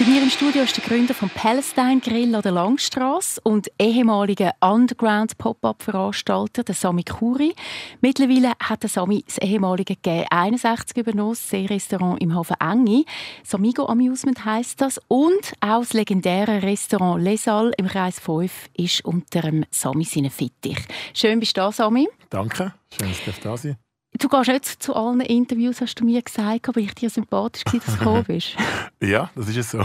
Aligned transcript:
Bei 0.00 0.06
mir 0.06 0.22
im 0.22 0.30
Studio 0.30 0.62
ist 0.62 0.74
der 0.74 0.82
Gründer 0.82 1.12
vom 1.12 1.28
Palestine 1.28 2.00
Grill 2.00 2.34
an 2.34 2.40
der 2.40 2.52
Langstrasse 2.52 3.38
und 3.44 3.70
ehemaliger 3.78 4.54
Underground 4.62 5.36
Pop-up-Veranstalter, 5.36 6.64
der 6.64 6.74
Sami 6.74 7.04
Kuri. 7.04 7.54
Mittlerweile 8.00 8.52
hat 8.60 8.82
der 8.82 8.88
Sami 8.88 9.22
das 9.26 9.36
ehemalige 9.36 9.92
G61 10.02 10.98
übernommen, 10.98 11.32
das 11.32 11.50
Seerestaurant 11.50 12.18
im 12.22 12.34
Hafen 12.34 12.56
Engi. 12.60 13.04
Samigo 13.44 13.84
Amusement 13.88 14.42
heisst 14.42 14.80
das. 14.80 14.98
Und 15.08 15.52
auch 15.60 15.80
das 15.80 15.92
legendäre 15.92 16.62
Restaurant 16.62 17.22
Les 17.22 17.46
Halles 17.46 17.74
im 17.76 17.86
Kreis 17.86 18.18
5 18.20 18.70
ist 18.78 19.04
unter 19.04 19.42
dem 19.42 19.66
Sami 19.70 20.04
seinen 20.04 20.30
Fittich. 20.30 20.78
Schön 21.12 21.40
bist 21.40 21.58
du 21.58 21.60
da, 21.60 21.72
Sami. 21.72 22.08
Danke, 22.30 22.72
schön, 22.98 23.10
dass 23.26 23.38
du 23.38 23.42
da 23.42 23.56
sein 23.58 23.76
Du 24.18 24.28
gehst 24.28 24.48
nicht 24.48 24.82
zu 24.82 24.94
allen 24.94 25.20
Interviews, 25.20 25.80
hast 25.80 25.94
du 25.94 26.04
mir 26.04 26.20
gesagt, 26.20 26.68
aber 26.68 26.80
ich 26.80 26.94
dir 26.94 27.08
sympathisch 27.08 27.62
war, 27.66 27.74
dass 27.74 27.86
du 27.86 27.98
gekommen 27.98 28.24
bist. 28.24 28.56
ja, 29.00 29.30
das 29.36 29.48
ist 29.48 29.56
es 29.56 29.70
so. 29.70 29.78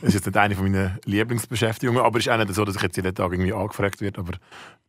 Das 0.00 0.14
ist 0.14 0.14
jetzt 0.14 0.26
nicht 0.26 0.36
eine 0.36 0.54
meiner 0.54 0.98
Lieblingsbeschäftigungen, 1.04 2.00
aber 2.00 2.18
es 2.18 2.26
ist 2.26 2.32
auch 2.32 2.38
nicht 2.38 2.54
so, 2.54 2.64
dass 2.64 2.76
ich 2.76 2.82
jetzt 2.82 2.96
jeden 2.96 3.14
Tag 3.14 3.32
irgendwie 3.32 3.52
angefragt 3.52 4.00
werde, 4.00 4.20
aber 4.20 4.32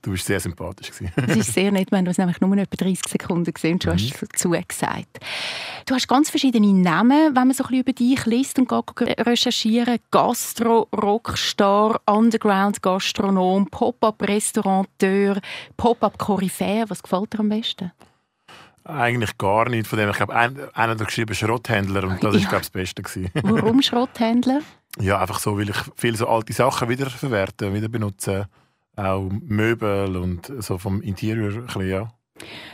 du 0.04 0.12
bist 0.12 0.26
sehr 0.26 0.40
sympathisch. 0.40 0.92
Es 1.16 1.36
ist 1.36 1.54
sehr 1.54 1.72
nett, 1.72 1.92
wenn 1.92 2.06
du 2.06 2.12
es 2.12 2.20
nämlich 2.20 2.40
nur 2.42 2.56
etwa 2.58 2.76
30 2.76 3.02
Sekunden 3.10 3.52
gesehen 3.52 3.74
und 3.74 3.84
schon 3.84 3.94
mhm. 3.94 3.98
hast 3.98 4.22
dazu 4.22 4.52
gesagt. 4.52 5.20
Du 5.86 5.96
hast 5.96 6.08
ganz 6.08 6.30
verschiedene 6.30 6.72
Namen, 6.72 7.36
wenn 7.36 7.48
man 7.48 7.54
so 7.54 7.64
ein 7.64 7.70
bisschen 7.70 7.82
über 7.82 7.94
dich 7.94 8.26
liest 8.28 8.60
und 8.60 8.72
recherchieren. 8.72 9.98
Gastro, 10.12 10.88
Rockstar, 10.96 12.00
Underground 12.06 12.82
Gastronom, 12.84 13.68
Pop-up-Restauranteur, 13.68 15.40
Pop-up-Koryphäe. 15.76 16.86
Was 16.88 17.02
gefällt 17.02 17.34
dir 17.34 17.40
am 17.40 17.50
besten? 17.50 17.92
Eigentlich 18.90 19.38
gar 19.38 19.70
nicht. 19.70 19.88
Von 19.88 20.00
dem, 20.00 20.10
ich 20.10 20.18
glaube, 20.18 20.36
einer 20.36 20.70
hat 20.74 21.06
geschrieben 21.06 21.36
Schrotthändler 21.36 22.04
und 22.04 22.24
das 22.24 22.36
ja. 22.36 22.50
glaube 22.50 22.64
ich, 22.64 22.64
das 22.66 22.70
Beste. 22.70 23.04
Gewesen. 23.04 23.30
Warum 23.44 23.82
Schrotthändler? 23.82 24.62
ja, 25.00 25.20
einfach 25.20 25.40
so, 25.40 25.58
weil 25.58 25.70
ich 25.70 25.78
viele 25.96 26.18
so 26.18 26.28
alte 26.28 26.54
Sachen 26.54 26.90
wieder 26.90 27.10
verwerte, 27.10 27.74
wieder 27.74 27.88
benutze. 27.88 28.48
Auch 28.96 29.30
Möbel 29.30 30.18
und 30.18 30.52
so 30.60 30.78
vom 30.78 31.02
Interior 31.02 31.52
ein 31.52 31.66
bisschen, 31.66 31.90
ja. 31.90 32.12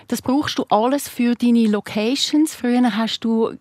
Das 0.08 0.21
brauchst 0.21 0.58
du 0.59 0.66
alles 0.69 1.09
für 1.09 1.35
deine 1.35 1.67
Locations. 1.67 2.53
Früher 2.53 2.95
hast 2.95 3.21
du 3.21 3.53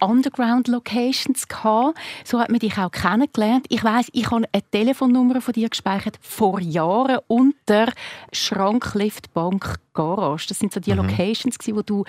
Underground-Locations 0.00 1.48
gehabt. 1.48 1.98
So 2.24 2.40
hat 2.40 2.50
man 2.50 2.58
dich 2.58 2.78
auch 2.78 2.90
kennengelernt. 2.90 3.66
Ich 3.68 3.84
weiß, 3.84 4.08
ich 4.12 4.30
habe 4.30 4.46
eine 4.52 4.62
Telefonnummer 4.70 5.40
von 5.40 5.52
dir 5.52 5.68
gespeichert 5.68 6.18
vor 6.22 6.60
Jahren 6.60 7.18
unter 7.26 7.92
Schrank, 8.32 8.94
Lift, 8.94 9.32
Bank, 9.34 9.76
Garage. 9.94 10.48
Das 10.48 10.58
sind 10.58 10.72
so 10.72 10.80
die 10.80 10.92
mhm. 10.92 10.98
Locations, 10.98 11.56
wo 11.68 11.82
du 11.82 12.04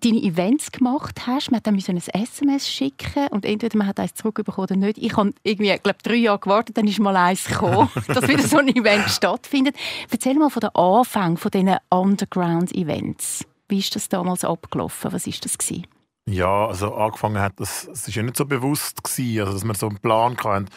deine 0.00 0.22
Events 0.22 0.72
gemacht 0.72 1.26
hast. 1.26 1.50
Man 1.50 1.60
musste 1.72 1.92
ein 1.92 1.98
SMS 1.98 2.68
schicken 2.68 3.28
und 3.30 3.44
entweder 3.44 3.76
man 3.78 3.86
hat 3.86 4.00
eins 4.00 4.14
zurückbekommen 4.14 4.64
oder 4.64 4.76
nicht. 4.76 4.98
Ich 4.98 5.16
habe 5.16 5.32
irgendwie, 5.42 5.76
glaube 5.82 5.98
drei 6.02 6.16
Jahre 6.16 6.38
gewartet, 6.38 6.76
dann 6.76 6.86
ist 6.86 6.98
mal 6.98 7.16
eins 7.16 7.44
gekommen, 7.46 7.88
dass 8.08 8.28
wieder 8.28 8.42
so 8.42 8.58
ein 8.58 8.68
Event 8.68 9.08
stattfindet. 9.08 9.76
Erzähl 10.10 10.34
mal 10.34 10.50
von 10.50 10.60
den 10.60 10.74
Anfang 10.74 11.36
von 11.36 11.50
diesen 11.50 11.76
Underground-Events. 11.90 13.44
Wie 13.68 13.78
ist 13.78 13.94
das 13.96 14.08
damals 14.08 14.44
abgelaufen? 14.44 15.12
Was 15.12 15.26
ist 15.26 15.44
das 15.44 15.58
gewesen? 15.58 15.86
Ja, 16.28 16.66
also 16.66 16.94
angefangen 16.94 17.38
hat 17.38 17.54
das, 17.58 17.88
es 17.92 18.08
ist 18.08 18.14
ja 18.14 18.22
nicht 18.22 18.36
so 18.36 18.46
bewusst 18.46 19.04
gewesen, 19.04 19.40
also 19.40 19.52
dass 19.52 19.64
wir 19.64 19.74
so 19.74 19.88
einen 19.88 19.98
Plan 19.98 20.36
hatten. 20.42 20.68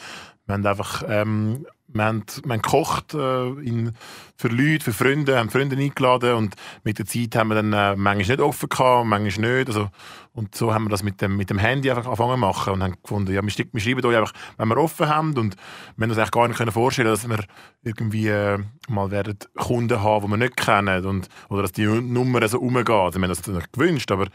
Wir 0.45 0.53
haben 0.53 0.65
einfach 0.65 1.03
ähm, 1.07 1.65
wir 1.88 2.03
haben, 2.03 2.23
wir 2.43 2.53
haben 2.53 2.61
gekocht 2.61 3.13
äh, 3.13 3.47
in, 3.61 3.93
für 4.35 4.49
Leute, 4.49 4.83
für 4.83 4.93
Freunde, 4.93 5.38
haben 5.38 5.49
Freunde 5.49 5.77
eingeladen 5.77 6.33
und 6.33 6.55
mit 6.83 6.99
der 6.99 7.05
Zeit 7.05 7.35
haben 7.35 7.47
wir 7.49 7.55
dann 7.55 7.71
äh, 7.73 7.95
manchmal 7.95 8.35
nicht 8.35 8.41
offen 8.41 8.69
gehabt, 8.69 9.07
manchmal 9.07 9.57
nicht. 9.57 9.67
Also, 9.69 9.88
und 10.33 10.53
so 10.53 10.73
haben 10.73 10.85
wir 10.85 10.89
das 10.89 11.02
mit 11.02 11.21
dem, 11.21 11.38
mit 11.38 11.49
dem 11.49 11.58
Handy 11.58 11.89
einfach 11.89 12.05
angefangen 12.05 12.33
zu 12.33 12.38
machen 12.38 12.73
und 12.73 12.83
haben 12.83 12.97
gefunden, 13.02 13.33
ja, 13.33 13.41
wir, 13.41 13.65
wir 13.71 13.81
schreiben 13.81 14.05
euch 14.05 14.17
einfach, 14.17 14.33
wenn 14.58 14.67
wir 14.67 14.77
offen 14.77 15.08
haben 15.08 15.37
und 15.37 15.55
wir 15.95 16.03
haben 16.03 16.09
uns 16.09 16.17
eigentlich 16.20 16.31
gar 16.31 16.48
nicht 16.48 16.58
können 16.58 16.71
vorstellen 16.71 17.08
dass 17.08 17.27
wir 17.27 17.43
irgendwie 17.83 18.27
äh, 18.27 18.59
mal 18.89 19.09
werden 19.09 19.37
Kunden 19.55 20.02
haben, 20.02 20.25
die 20.25 20.31
wir 20.31 20.37
nicht 20.37 20.58
kennen 20.58 21.05
und, 21.05 21.30
oder 21.49 21.61
dass 21.61 21.71
die 21.71 21.86
Nummer 21.86 22.45
so 22.48 22.59
umgehen. 22.59 22.86
Also, 22.89 23.19
wir 23.19 23.23
haben 23.23 23.30
das 23.30 23.48
natürlich 23.48 23.71
gewünscht, 23.71 24.11
aber 24.11 24.27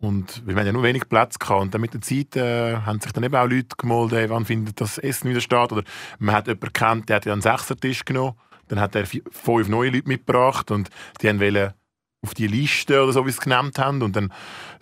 und 0.00 0.46
wir 0.46 0.56
haben 0.56 0.66
ja 0.66 0.72
nur 0.72 0.82
wenig 0.82 1.08
Platz 1.08 1.38
gehabt. 1.38 1.60
Und 1.60 1.74
dann 1.74 1.80
mit 1.82 1.92
der 1.92 2.00
Zeit 2.00 2.34
äh, 2.34 2.76
haben 2.76 3.00
sich 3.00 3.12
dann 3.12 3.22
eben 3.22 3.34
auch 3.34 3.46
Leute 3.46 3.76
gemeldet, 3.76 4.30
wann 4.30 4.46
findet 4.46 4.80
das 4.80 4.96
Essen 4.96 5.28
wieder 5.28 5.42
statt. 5.42 5.72
Oder 5.72 5.84
man 6.18 6.34
hat 6.34 6.46
jemanden 6.46 6.66
gekannt, 6.66 7.08
der 7.08 7.16
hat 7.16 7.26
ja 7.26 7.32
einen 7.32 7.42
Sechsertisch 7.42 8.04
genommen. 8.04 8.34
Dann 8.68 8.80
hat 8.80 8.94
er 8.94 9.04
fünf 9.06 9.68
neue 9.68 9.90
Leute 9.90 10.08
mitgebracht 10.08 10.70
und 10.70 10.88
die 11.20 11.28
haben 11.28 11.40
wollen 11.40 11.74
auf 12.22 12.34
die 12.34 12.46
Liste 12.46 13.02
oder 13.02 13.12
so, 13.12 13.26
wie 13.26 13.30
sie 13.30 13.38
es 13.38 13.40
genannt 13.40 13.78
haben. 13.78 14.02
Und 14.02 14.16
dann, 14.16 14.32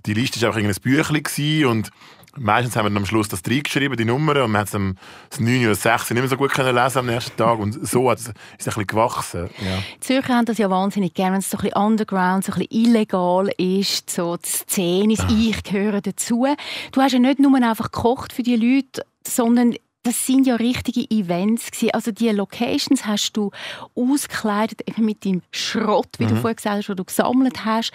die 0.06 0.14
Liste 0.14 0.40
war 0.42 0.50
auch 0.50 0.56
irgendein 0.56 0.82
Büchlein 0.82 1.66
und 1.66 1.90
Meistens 2.38 2.76
haben 2.76 2.93
wir 2.93 2.97
am 2.99 3.06
Schluss 3.06 3.28
das 3.28 3.43
reingeschrieben, 3.47 3.97
die 3.97 4.04
Nummern, 4.04 4.43
und 4.43 4.53
man 4.53 4.60
hat 4.60 4.69
es 4.69 4.75
am 4.75 4.97
9 5.38 5.66
oder 5.66 5.75
6 5.75 6.10
nicht 6.10 6.21
mehr 6.21 6.28
so 6.28 6.37
gut 6.37 6.53
können 6.53 6.75
lesen 6.75 6.99
am 6.99 7.06
nächsten 7.06 7.37
Tag. 7.37 7.59
Und 7.59 7.87
so 7.87 8.10
ist 8.10 8.21
es 8.21 8.28
ein 8.28 8.34
bisschen 8.56 8.87
gewachsen. 8.87 9.50
Ja. 9.60 9.78
Die 9.97 10.00
Zürcher 10.00 10.34
haben 10.34 10.47
das 10.47 10.59
ja 10.59 10.71
wahnsinnig 10.71 11.15
gerne, 11.15 11.32
wenn 11.32 11.41
es 11.41 11.50
so 11.50 11.59
ein 11.59 11.62
bisschen 11.62 11.82
underground, 11.82 12.44
so 12.44 12.53
ein 12.53 12.59
bisschen 12.59 12.84
illegal 12.84 13.50
ist, 13.56 14.10
so 14.10 14.37
die 14.37 14.48
Szene, 14.48 15.15
das 15.15 15.27
ah. 15.27 15.28
Ich 15.38 15.62
gehöre 15.62 16.00
dazu. 16.00 16.47
Du 16.93 17.00
hast 17.00 17.12
ja 17.12 17.19
nicht 17.19 17.38
nur 17.38 17.54
einfach 17.56 17.91
gekocht 17.91 18.32
für 18.32 18.43
die 18.43 18.56
Leute, 18.56 19.03
sondern 19.27 19.75
das 20.08 20.26
sind 20.26 20.46
ja 20.46 20.56
richtige 20.56 21.02
Events 21.10 21.70
gewesen. 21.70 21.91
Also 21.91 22.12
die 22.12 22.30
Locations 22.30 23.04
hast 23.04 23.32
du 23.36 23.50
ausgekleidet 23.94 24.96
mit 24.96 25.22
dem 25.22 25.42
Schrott, 25.50 26.08
wie 26.16 26.24
mhm. 26.24 26.28
du 26.30 26.36
vorher 26.36 26.54
gesagt 26.54 26.78
hast, 26.78 26.88
den 26.88 26.96
du 26.96 27.04
gesammelt 27.04 27.66
hast. 27.66 27.92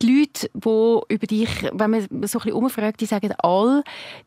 Die 0.00 0.20
Leute, 0.20 0.48
die 0.54 1.14
über 1.14 1.26
dich, 1.26 1.48
wenn 1.72 1.90
man 1.90 2.02
so 2.02 2.08
ein 2.08 2.20
bisschen 2.20 2.52
umfragt, 2.52 3.00
die 3.00 3.06
sagen 3.06 3.32
all, 3.38 3.82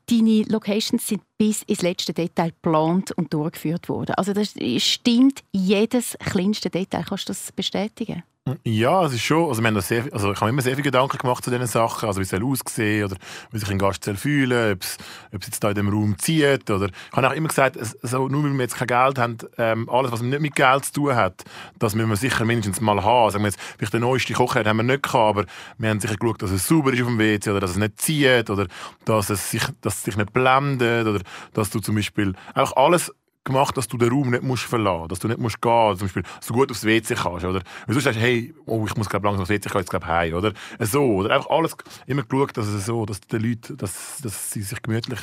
deine 0.10 0.44
Locations 0.50 1.08
sind 1.08 1.22
bis 1.38 1.64
ins 1.64 1.82
letzte 1.82 2.12
Detail 2.12 2.50
geplant 2.50 3.14
und 3.14 3.34
durchgeführt 3.34 3.88
worden. 3.88 4.16
Also 4.16 4.34
das 4.34 4.54
stimmt 4.80 5.42
jedes 5.54 6.18
kleinste 6.20 6.70
Detail. 6.70 7.06
Kannst 7.08 7.30
du 7.30 7.32
das 7.32 7.54
bestätigen? 7.54 8.24
Ja, 8.64 9.06
es 9.06 9.14
ist 9.14 9.22
schon. 9.22 9.48
Also, 9.48 9.62
wir 9.62 9.68
haben 9.68 9.82
sehr, 9.82 10.06
also 10.12 10.32
ich 10.32 10.40
habe 10.40 10.50
immer 10.50 10.62
sehr 10.62 10.74
viele 10.74 10.84
Gedanken 10.84 11.18
gemacht 11.18 11.44
zu 11.44 11.52
diesen 11.52 11.68
Sachen. 11.68 12.08
Also, 12.08 12.20
wie 12.20 12.24
es 12.24 12.34
aussehen 12.34 13.06
oder 13.06 13.16
wie 13.52 13.60
sich 13.60 13.70
ein 13.70 13.78
Gast 13.78 14.06
fühlen 14.16 14.74
ob 14.74 14.82
es, 14.82 14.98
ob 15.34 15.42
es 15.42 15.48
jetzt 15.48 15.64
da 15.64 15.70
in 15.70 15.76
dem 15.76 15.90
Raum 15.90 16.18
zieht. 16.18 16.70
Oder 16.70 16.88
ich 16.88 17.16
habe 17.18 17.28
auch 17.28 17.34
immer 17.34 17.48
gesagt, 17.50 17.78
also, 17.78 18.28
nur 18.28 18.44
weil 18.44 18.54
wir 18.54 18.62
jetzt 18.62 18.76
kein 18.76 18.88
Geld 18.88 19.20
haben, 19.20 19.38
ähm, 19.58 19.90
alles, 19.90 20.12
was 20.12 20.22
nicht 20.22 20.42
mit 20.42 20.56
Geld 20.56 20.86
zu 20.86 20.94
tun 20.94 21.16
hat, 21.16 21.44
das 21.78 21.96
müssen 21.96 22.10
wir 22.10 22.16
sicher 22.16 22.46
mindestens 22.46 22.82
mal 22.82 23.04
haben. 23.04 23.32
Sagen 23.32 23.44
wir 23.44 23.50
jetzt, 23.50 23.60
vielleicht 23.78 23.94
den 23.94 24.02
neuesten 24.02 24.34
Kocher 24.34 24.64
haben 24.66 24.78
wir 24.78 24.84
nicht 24.84 25.04
gehabt, 25.04 25.38
aber 25.38 25.46
wir 25.78 25.90
haben 25.90 26.00
sicher 26.00 26.16
geschaut, 26.16 26.42
dass 26.42 26.52
es 26.52 26.68
sauber 26.68 26.94
ist 26.94 27.02
auf 27.02 27.08
dem 27.08 27.20
WC 27.20 27.52
oder 27.52 27.60
dass 27.60 27.72
es 27.72 27.78
nicht 27.78 28.02
zieht 28.02 28.50
oder 28.50 28.68
dass 29.06 29.30
es 29.30 29.52
sich, 29.52 29.64
dass 29.82 29.98
es 29.98 30.04
sich 30.04 30.18
nicht 30.18 30.34
blendet 30.34 31.06
oder 31.06 31.20
dass 31.54 31.70
du 31.70 31.80
zum 31.80 31.96
Beispiel 31.96 32.34
einfach 32.54 32.76
alles 32.76 33.14
gemacht, 33.44 33.78
dass 33.78 33.88
du 33.88 33.98
den 33.98 34.10
Raum 34.10 34.30
nicht 34.30 34.44
musst 34.44 34.64
verlassen 34.64 35.00
musst, 35.00 35.12
dass 35.12 35.20
du 35.20 35.28
nicht 35.28 35.40
musst 35.40 35.62
gehen 35.62 35.98
zum 35.98 36.08
Beispiel, 36.08 36.24
du 36.48 36.54
gut 36.54 36.72
aufs 36.72 36.86
WC 36.86 37.16
kannst, 37.16 37.46
oder? 37.46 37.62
Weil 37.86 37.94
sonst 37.94 38.04
sagst 38.04 38.20
hey, 38.20 38.54
oh, 38.66 38.86
ich 38.86 38.96
muss 38.96 39.10
glaub, 39.10 39.24
langsam 39.24 39.42
aufs 39.42 39.50
WC, 39.50 39.66
ich 39.66 39.72
kann 39.72 39.82
jetzt 39.82 39.90
glaub, 39.90 40.06
heim, 40.06 40.34
oder? 40.34 40.54
So, 40.80 41.04
oder 41.04 41.36
einfach 41.36 41.50
alles, 41.50 41.76
immer 42.06 42.24
geschaut, 42.24 42.58
dass 42.58 42.68
es 42.68 42.86
so, 42.86 43.06
dass 43.06 43.22
die 43.22 43.38
Leute, 43.38 43.76
dass, 43.76 44.20
dass 44.22 44.52
sie 44.52 44.62
sich 44.62 44.82
gemütlich 44.82 45.20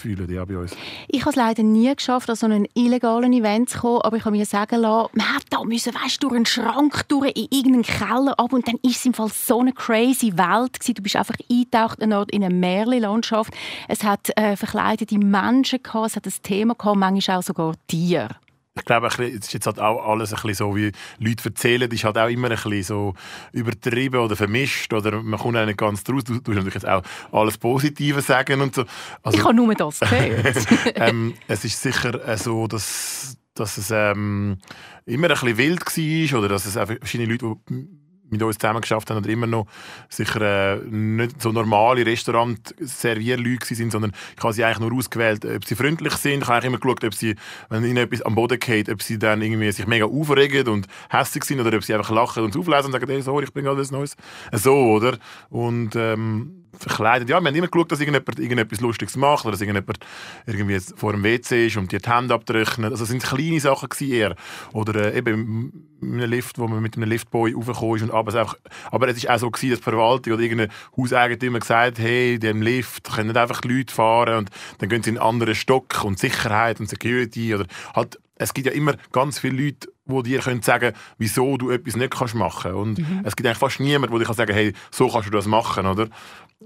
fühlen, 0.00 0.30
ja, 0.30 0.44
bei 0.44 0.56
uns. 0.56 0.72
Ich 1.08 1.20
habe 1.20 1.30
es 1.30 1.36
leider 1.36 1.62
nie 1.62 1.94
geschafft, 1.94 2.28
an 2.30 2.36
so 2.36 2.46
einen 2.46 2.66
illegalen 2.74 3.32
Event 3.32 3.70
zu 3.70 3.78
kommen, 3.80 4.02
aber 4.02 4.16
ich 4.16 4.24
habe 4.24 4.36
mir 4.36 4.46
sagen 4.46 4.80
lassen, 4.80 5.10
man 5.14 5.34
hat 5.34 5.44
da 5.50 5.62
müssen, 5.64 5.94
weißt, 5.94 6.22
durch 6.22 6.34
einen 6.34 6.46
Schrank, 6.46 7.08
durch 7.08 7.32
in 7.36 7.46
irgendeinen 7.50 7.82
Keller 7.82 8.38
ab 8.38 8.52
und 8.52 8.66
dann 8.66 8.76
ist 8.82 8.96
es 8.96 9.06
im 9.06 9.14
Fall 9.14 9.28
so 9.28 9.60
eine 9.60 9.72
crazy 9.72 10.32
Welt 10.36 10.80
gewesen. 10.80 10.94
Du 10.94 11.02
bist 11.02 11.16
einfach 11.16 11.36
eingetaucht 11.50 12.00
in 12.00 12.12
eine 12.44 12.54
Märchenlandschaft. 12.54 13.52
Es 13.88 14.02
hat 14.04 14.36
äh, 14.36 14.56
verkleidete 14.56 15.18
Menschen 15.18 15.82
gehabt, 15.82 16.06
es 16.06 16.16
hat 16.16 16.26
ein 16.26 16.32
Thema 16.42 16.74
gehabt, 16.74 16.96
manchmal 16.96 17.38
auch 17.38 17.42
sogar 17.42 17.74
Tiere 17.86 18.36
ich 18.76 18.84
glaube, 18.84 19.08
es 19.08 19.18
ist 19.18 19.52
jetzt 19.52 19.66
halt 19.66 19.80
auch 19.80 20.06
alles 20.06 20.32
ein 20.32 20.36
bisschen 20.36 20.54
so, 20.54 20.76
wie 20.76 20.92
Leute 21.18 21.48
erzählen, 21.48 21.90
ist 21.90 22.04
halt 22.04 22.18
auch 22.18 22.28
immer 22.28 22.50
ein 22.50 22.56
bisschen 22.56 22.82
so 22.82 23.14
übertrieben 23.52 24.20
oder 24.20 24.36
vermischt 24.36 24.92
oder 24.92 25.22
man 25.22 25.40
kommt 25.40 25.56
auch 25.56 25.66
nicht 25.66 25.78
ganz 25.78 26.04
draus. 26.04 26.24
Du, 26.24 26.40
du 26.40 26.52
natürlich 26.52 26.74
jetzt 26.74 26.88
auch 26.88 27.02
alles 27.32 27.58
Positive 27.58 28.22
sagen 28.22 28.60
und 28.60 28.74
so. 28.74 28.84
Also, 29.22 29.38
ich 29.38 29.44
habe 29.44 29.54
nur 29.54 29.74
das 29.74 30.00
gehört. 30.00 30.66
ähm, 30.94 31.34
es 31.48 31.64
ist 31.64 31.82
sicher 31.82 32.26
äh, 32.26 32.36
so, 32.36 32.68
dass, 32.68 33.36
dass 33.54 33.76
es 33.76 33.90
ähm, 33.90 34.58
immer 35.04 35.28
ein 35.28 35.34
bisschen 35.34 35.58
wild 35.58 36.30
war 36.32 36.38
oder 36.38 36.48
dass 36.48 36.66
es 36.66 36.76
auch 36.76 36.86
verschiedene 36.86 37.30
Leute, 37.30 37.56
die 37.68 37.99
mit 38.30 38.42
uns 38.42 38.58
zusammen 38.58 38.80
geschafft 38.80 39.10
haben 39.10 39.18
oder 39.18 39.28
immer 39.28 39.46
noch 39.46 39.66
sicher 40.08 40.40
äh, 40.40 40.76
nicht 40.88 41.40
so 41.42 41.52
normale 41.52 42.04
Restaurant-Servierleute 42.06 43.74
sind, 43.74 43.92
sondern 43.92 44.12
ich 44.36 44.42
habe 44.42 44.52
sie 44.52 44.64
eigentlich 44.64 44.78
nur 44.78 44.92
ausgewählt, 44.96 45.44
ob 45.44 45.64
sie 45.64 45.74
freundlich 45.74 46.14
sind. 46.14 46.42
Ich 46.42 46.48
habe 46.48 46.66
immer 46.66 46.78
geschaut, 46.78 47.04
ob 47.04 47.14
sie, 47.14 47.36
wenn 47.68 47.84
ihnen 47.84 47.98
etwas 47.98 48.22
am 48.22 48.34
Boden 48.34 48.58
geht, 48.58 48.88
ob 48.88 49.02
sie 49.02 49.18
dann 49.18 49.42
irgendwie 49.42 49.70
sich 49.72 49.86
mega 49.86 50.06
aufregen 50.06 50.68
und 50.68 50.86
hässlich 51.10 51.44
sind 51.44 51.60
oder 51.60 51.76
ob 51.76 51.84
sie 51.84 51.94
einfach 51.94 52.10
lachen 52.10 52.44
und 52.44 52.56
auflesen 52.56 52.86
und 52.86 52.92
sagen, 52.92 53.08
hey, 53.08 53.22
sorry, 53.22 53.44
ich 53.44 53.52
bringe 53.52 53.70
alles 53.70 53.90
Neues. 53.90 54.16
So, 54.52 54.74
oder? 54.74 55.18
Und 55.48 55.96
ähm, 55.96 56.59
verkleidet. 56.78 57.28
Ja, 57.28 57.40
wir 57.40 57.48
haben 57.48 57.54
immer 57.54 57.68
geschaut, 57.68 57.92
dass 57.92 58.00
irgendjemand 58.00 58.38
irgendetwas 58.38 58.80
Lustiges 58.80 59.16
macht 59.16 59.44
oder 59.44 59.52
dass 59.52 59.60
irgendjemand 59.60 59.98
irgendwie 60.46 60.78
vor 60.96 61.12
dem 61.12 61.22
WC 61.22 61.66
ist 61.66 61.76
und 61.76 61.92
die, 61.92 61.98
die 61.98 62.10
Hände 62.10 62.34
abtrocknet. 62.34 62.92
Also 62.92 63.04
es 63.04 63.10
sind 63.10 63.22
kleine 63.22 63.60
Sachen 63.60 63.88
eher. 64.00 64.36
Oder 64.72 65.12
äh, 65.12 65.18
eben 65.18 65.88
in 66.00 66.14
einem 66.14 66.30
Lift, 66.30 66.58
wo 66.58 66.66
man 66.66 66.82
mit 66.82 66.96
einem 66.96 67.08
Liftboy 67.08 67.52
raufgekommen 67.52 67.96
ist. 67.96 68.02
Und 68.02 68.10
aber, 68.12 68.28
es 68.30 68.34
einfach, 68.34 68.56
aber 68.90 69.08
es 69.08 69.24
war 69.24 69.34
auch 69.34 69.40
so, 69.40 69.50
gewesen, 69.50 69.70
dass 69.70 69.80
die 69.80 69.84
Verwaltung 69.84 70.32
oder 70.34 70.42
irgendein 70.42 70.70
Hauseigentümer 70.96 71.60
gesagt 71.60 71.98
hat, 71.98 72.04
hey, 72.04 72.34
in 72.34 72.40
diesem 72.40 72.62
Lift 72.62 73.12
können 73.12 73.28
nicht 73.28 73.36
einfach 73.36 73.62
Leute 73.64 73.92
fahren 73.92 74.38
und 74.38 74.50
dann 74.78 74.88
gehen 74.88 75.02
sie 75.02 75.10
in 75.10 75.18
einen 75.18 75.26
anderen 75.26 75.54
Stock 75.54 76.04
und 76.04 76.18
Sicherheit 76.18 76.80
und 76.80 76.88
Security 76.88 77.54
oder 77.54 77.66
halt 77.94 78.18
es 78.40 78.54
gibt 78.54 78.66
ja 78.66 78.72
immer 78.72 78.94
ganz 79.12 79.38
viele 79.38 79.64
Leute, 79.64 79.88
die 80.06 80.22
dir 80.22 80.40
können 80.40 80.62
sagen 80.62 80.94
wieso 81.18 81.58
du 81.58 81.70
etwas 81.70 81.94
nicht 81.96 82.10
kannst 82.10 82.34
machen 82.34 82.72
Und 82.72 82.98
mhm. 82.98 83.20
es 83.24 83.36
gibt 83.36 83.46
eigentlich 83.46 83.58
fast 83.58 83.80
niemanden, 83.80 84.16
der 84.16 84.26
dir 84.26 84.34
sagen 84.34 84.48
kann 84.48 84.56
hey, 84.56 84.72
so 84.90 85.08
kannst 85.08 85.28
du 85.28 85.30
das 85.30 85.46
machen, 85.46 85.86
oder? 85.86 86.08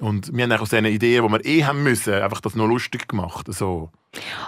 Und 0.01 0.37
wir 0.37 0.45
haben 0.45 0.53
aus 0.53 0.71
diesen 0.71 0.87
Ideen, 0.87 1.25
die 1.25 1.33
wir 1.33 1.45
eh 1.45 1.65
haben 1.65 1.83
müssen, 1.83 2.15
einfach 2.15 2.41
das 2.41 2.55
noch 2.55 2.67
lustig 2.67 3.09
gemacht. 3.09 3.47
So. 3.53 3.91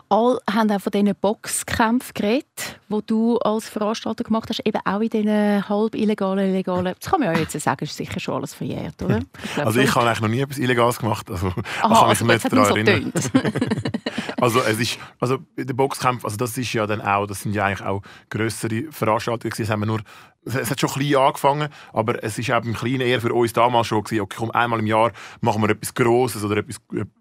Alle 0.08 0.38
haben 0.50 0.70
auch 0.70 0.80
von 0.80 0.92
diesen 0.92 1.14
Boxkämpfen 1.20 2.12
geredet, 2.14 2.80
die 2.88 3.00
du 3.06 3.38
als 3.38 3.68
Veranstalter 3.68 4.24
gemacht 4.24 4.48
hast, 4.48 4.60
eben 4.64 4.80
auch 4.84 5.00
in 5.00 5.08
diesen 5.08 5.68
halb 5.68 5.94
illegalen, 5.94 6.50
illegalen, 6.50 6.94
das 6.98 7.10
kann 7.10 7.20
man 7.20 7.34
ja 7.34 7.40
jetzt 7.40 7.58
sagen, 7.58 7.84
ist 7.84 7.96
sicher 7.96 8.20
schon 8.20 8.34
alles 8.34 8.54
verjährt, 8.54 9.02
oder? 9.02 9.20
Ich 9.56 9.64
also 9.64 9.80
ich 9.80 9.94
habe 9.94 10.06
eigentlich 10.06 10.20
noch 10.20 10.28
nie 10.28 10.40
etwas 10.40 10.58
Illegales 10.58 10.98
gemacht, 10.98 11.30
also 11.30 11.46
Aha, 11.46 11.54
kann 11.94 12.08
also 12.08 12.24
mich 12.24 12.42
nicht 12.42 12.52
daran 12.52 12.86
erinnern. 12.86 13.12
also 14.40 14.60
es 14.60 14.78
ist, 14.78 14.98
also 15.20 15.38
der 15.56 15.74
Boxkampf, 15.74 16.24
also 16.24 16.36
das 16.36 16.56
ist 16.56 16.72
ja 16.72 16.86
dann 16.86 17.00
auch, 17.00 17.26
das 17.26 17.42
sind 17.42 17.54
ja 17.54 17.64
eigentlich 17.64 17.86
auch 17.86 18.02
größere 18.30 18.84
Veranstaltungen 18.90 19.50
gewesen, 19.50 19.70
haben 19.70 19.80
wir 19.80 19.86
nur 19.86 20.00
es 20.46 20.70
hat 20.70 20.80
schon 20.80 20.90
klein 20.90 21.16
angefangen, 21.16 21.68
aber 21.92 22.22
es 22.22 22.38
ist 22.38 22.48
eben 22.48 22.68
im 22.68 22.74
Kleinen 22.74 23.00
eher 23.00 23.20
für 23.20 23.34
uns 23.34 23.52
damals 23.52 23.88
schon 23.88 24.04
gewesen, 24.04 24.20
okay, 24.20 24.36
komm, 24.38 24.50
einmal 24.52 24.78
im 24.78 24.86
Jahr 24.86 25.12
machen 25.40 25.62
wir 25.62 25.70
etwas 25.70 25.92
Grosses 25.92 26.44
oder 26.44 26.58
etwas, 26.58 26.80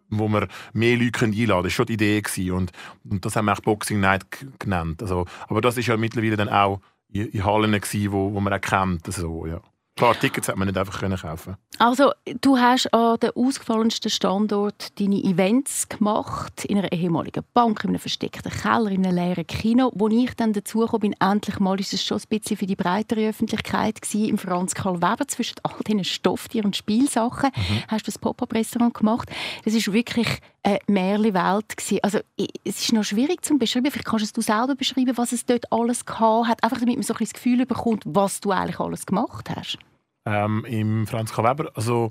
wo 0.09 0.27
wir 0.27 0.47
mehr 0.73 0.97
Leute 0.97 1.25
einladen 1.25 1.35
können. 1.35 1.47
Das 1.47 1.63
war 1.63 1.69
schon 1.69 1.85
die 1.87 1.93
Idee 1.93 2.51
und, 2.51 2.71
und 3.09 3.25
das 3.25 3.35
haben 3.35 3.45
wir 3.45 3.53
auch 3.53 3.61
Boxing 3.61 3.99
Night 3.99 4.25
genannt. 4.59 5.01
Also, 5.01 5.25
aber 5.47 5.61
das 5.61 5.77
ist 5.77 5.87
ja 5.87 5.97
mittlerweile 5.97 6.37
dann 6.37 6.49
auch 6.49 6.81
in, 7.11 7.27
in 7.27 7.45
Hallen 7.45 7.71
gewesen, 7.71 8.11
wo, 8.11 8.33
wo 8.33 8.39
man 8.39 8.53
auch 8.53 8.61
kennt. 8.61 9.05
Also, 9.07 9.45
ja. 9.45 9.61
Klar, 9.97 10.19
Tickets 10.19 10.49
hat 10.49 10.57
man 10.57 10.67
nicht 10.67 10.77
einfach 10.77 10.99
können 10.99 11.17
kaufen. 11.17 11.55
Also, 11.77 12.11
du 12.41 12.57
hast 12.57 12.93
an 12.93 13.17
den 13.17 13.29
ausgefallensten 13.29 14.11
Standort 14.11 14.99
deine 14.99 15.23
Events 15.23 15.87
gemacht, 15.87 16.65
in 16.65 16.77
einer 16.77 16.91
ehemaligen 16.91 17.45
Bank, 17.53 17.85
in 17.85 17.91
einem 17.91 17.99
versteckten 17.99 18.51
Keller, 18.51 18.91
in 18.91 19.05
einem 19.05 19.15
leeren 19.15 19.47
Kino. 19.47 19.93
Wo 19.95 20.09
ich 20.09 20.33
dann 20.35 20.51
dazu 20.51 20.85
bin, 20.99 21.15
endlich 21.21 21.59
mal, 21.61 21.79
ist 21.79 21.93
es 21.93 22.03
schon 22.03 22.17
ein 22.17 22.27
bisschen 22.27 22.57
für 22.57 22.65
die 22.65 22.75
breitere 22.75 23.29
Öffentlichkeit 23.29 24.01
gewesen, 24.01 24.27
im 24.27 24.37
Franz 24.37 24.75
Karl 24.75 25.01
Weber, 25.01 25.29
zwischen 25.29 25.55
all 25.63 25.79
diesen 25.87 26.03
Stofftieren 26.03 26.65
und 26.65 26.75
Spielsachen, 26.75 27.51
mhm. 27.55 27.83
hast 27.87 28.05
du 28.05 28.11
das 28.11 28.19
Pop-Up-Restaurant 28.19 28.93
gemacht. 28.93 29.29
Das 29.63 29.73
ist 29.73 29.93
wirklich 29.93 30.41
eine 30.65 30.79
Märchenwelt 30.87 31.77
gewesen. 31.77 31.99
Also, 32.01 32.19
es 32.37 32.81
ist 32.81 32.93
noch 32.93 33.03
schwierig 33.03 33.45
zu 33.45 33.57
beschreiben. 33.57 33.91
Vielleicht 33.91 34.07
kannst 34.07 34.35
du 34.35 34.41
selber 34.41 34.75
beschreiben, 34.75 35.17
was 35.17 35.31
es 35.31 35.45
dort 35.45 35.71
alles 35.71 36.05
gehabt 36.05 36.47
hat, 36.47 36.63
einfach 36.63 36.79
damit 36.79 36.95
man 36.95 37.03
so 37.03 37.13
ein 37.13 37.19
das 37.19 37.33
Gefühl 37.33 37.65
bekommt, 37.65 38.03
was 38.05 38.41
du 38.41 38.51
eigentlich 38.51 38.79
alles 38.79 39.05
gemacht 39.05 39.49
hast 39.55 39.77
ähm, 40.25 40.65
im 40.65 41.07
Franz 41.07 41.33
K. 41.33 41.43
Weber. 41.43 41.71
Also, 41.75 42.09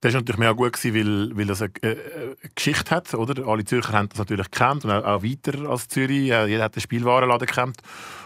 das 0.00 0.12
war 0.12 0.20
natürlich 0.20 0.38
mega 0.38 0.52
gut, 0.52 0.74
gewesen, 0.74 0.94
weil, 0.94 1.36
weil 1.36 1.46
das 1.46 1.62
eine, 1.62 1.72
eine, 1.82 2.36
Geschichte 2.54 2.94
hat. 2.94 3.14
Oder? 3.14 3.46
Alle 3.46 3.64
Zürcher 3.64 3.92
haben 3.92 4.08
das 4.10 4.18
natürlich 4.18 4.50
gekannt 4.50 4.84
und 4.84 4.90
auch, 4.90 5.22
weiter 5.22 5.68
als 5.68 5.88
Zürich. 5.88 6.30
Äh, 6.30 6.46
jeder 6.46 6.64
hat 6.64 6.76
den 6.76 6.82
Spielwarenladen 6.82 7.46
gekannt. 7.46 7.78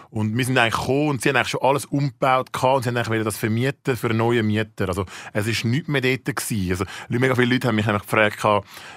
Und 0.09 0.37
wir 0.37 0.43
sind 0.43 0.57
eigentlich 0.57 0.77
gekommen 0.77 1.09
und 1.11 1.21
sie 1.21 1.29
haben 1.29 1.37
eigentlich 1.37 1.47
schon 1.47 1.61
alles 1.61 1.85
umgebaut 1.85 2.49
und 2.61 2.83
sie 2.83 2.89
haben 2.89 2.97
eigentlich 2.97 3.23
das 3.23 3.37
vermieten 3.37 3.95
für 3.95 4.09
einen 4.09 4.17
neuen 4.17 4.45
Mieter. 4.45 4.89
Also 4.89 5.05
es 5.31 5.45
war 5.47 5.71
nichts 5.71 5.87
mehr 5.87 6.01
dort. 6.01 6.25
Gewesen. 6.25 6.71
Also 6.71 6.85
mega 7.07 7.33
viele 7.33 7.53
Leute 7.53 7.69
haben 7.69 7.75
mich 7.75 7.85
gefragt, 7.85 8.43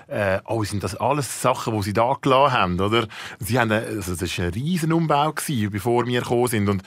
äh, 0.09 0.41
oh, 0.47 0.65
sind 0.65 0.83
das 0.83 0.97
alles 0.97 1.41
Sachen, 1.41 1.73
die 1.77 1.83
sie 1.85 1.93
da 1.93 2.17
gelassen 2.21 2.53
haben? 2.53 2.81
Oder? 2.81 3.07
Sie 3.39 3.61
haben, 3.61 3.71
also, 3.71 4.17
das 4.17 4.39
war 4.39 4.47
ein 4.47 4.53
riesen 4.53 4.93
Umbau, 4.93 5.33
gewesen, 5.33 5.71
bevor 5.71 6.05
wir 6.07 6.21
gekommen 6.21 6.49
sind. 6.49 6.69
Und, 6.69 6.83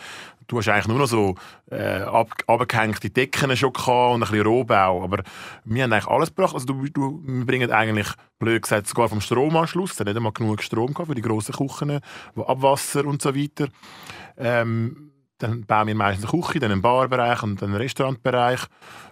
du 0.47 0.57
hast 0.57 0.69
eigentlich 0.69 0.87
nur 0.87 0.99
noch 0.99 1.07
so 1.07 1.35
äh, 1.69 2.01
ab, 2.01 2.29
abgehängte 2.47 3.09
Decken 3.09 3.55
schon 3.55 3.73
gehabt 3.73 4.15
und 4.15 4.23
ein 4.23 4.29
bisschen 4.29 4.45
Rohbau. 4.45 5.03
Aber 5.03 5.23
wir 5.65 5.83
haben 5.83 5.93
eigentlich 5.93 6.07
alles 6.07 6.29
gebracht. 6.29 6.53
Also 6.53 6.65
du, 6.65 6.85
du, 6.89 7.21
wir 7.25 7.45
bringen 7.45 7.71
eigentlich, 7.71 8.07
blöd 8.39 8.63
gesagt, 8.63 8.87
sogar 8.87 9.09
vom 9.09 9.21
Stromanschluss. 9.21 9.99
Hat 9.99 10.07
nicht 10.07 10.17
einmal 10.17 10.31
genug 10.31 10.63
Strom 10.63 10.93
gehabt 10.93 11.09
für 11.09 11.15
die 11.15 11.21
grossen 11.21 11.53
Küchen, 11.53 11.99
Abwasser 12.35 13.05
und 13.05 13.21
so 13.21 13.35
weiter. 13.35 13.67
Ähm, 14.37 15.11
dann 15.37 15.65
bauen 15.65 15.87
wir 15.87 15.95
meistens 15.95 16.31
eine 16.31 16.41
Küche, 16.41 16.59
dann 16.59 16.71
einen 16.71 16.81
Barbereich 16.81 17.43
und 17.43 17.61
einen 17.61 17.75
Restaurantbereich. 17.75 18.61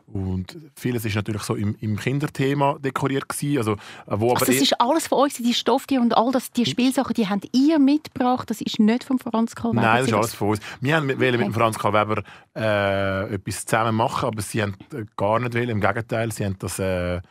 Und 0.08 0.58
vieles 0.76 1.04
ist 1.04 1.16
natürlich 1.16 1.42
so 1.42 1.56
im, 1.56 1.76
im 1.82 1.98
Kinderthema 1.98 2.78
dekoriert 2.80 3.28
gewesen. 3.28 3.58
Also, 3.58 3.76
wo 4.06 4.34
also 4.34 4.46
das 4.46 4.56
ist 4.56 4.80
alles 4.80 5.08
von 5.08 5.20
euch, 5.20 5.34
die 5.34 5.54
Stofftiere 5.54 6.02
und 6.02 6.16
all 6.16 6.32
das, 6.32 6.52
die 6.52 6.66
Spielsachen, 6.66 7.14
die 7.16 7.28
habt 7.28 7.48
ihr 7.54 7.80
mitgebracht. 7.80 8.50
Das 8.50 8.62
ist 8.62 8.80
nicht 8.80 9.04
von 9.04 9.18
Franz 9.18 9.56
Karl 9.56 9.72
Weber. 9.72 9.82
Nein, 9.82 9.98
das 10.00 10.08
ist 10.08 10.14
alles 10.14 10.34
von 10.36 10.50
uns. 10.50 10.60
Wir 10.80 10.96
haben 10.96 11.10
okay. 11.10 11.38
mit 11.38 11.54
Franz 11.54 11.80
Karl 11.80 11.94
Weber 11.94 12.24
äh, 12.56 13.34
etwas 13.34 13.66
zusammen 13.66 13.96
machen, 13.96 14.28
aber 14.28 14.42
sie 14.42 14.62
haben 14.62 14.76
gar 15.18 15.40
nicht 15.40 15.56
wollen. 15.56 15.70
Im 15.70 15.82
Gegenteil, 15.82 16.32
sie 16.32 16.46
haben 16.46 16.58
das 16.60 16.78
äh, 16.78 17.22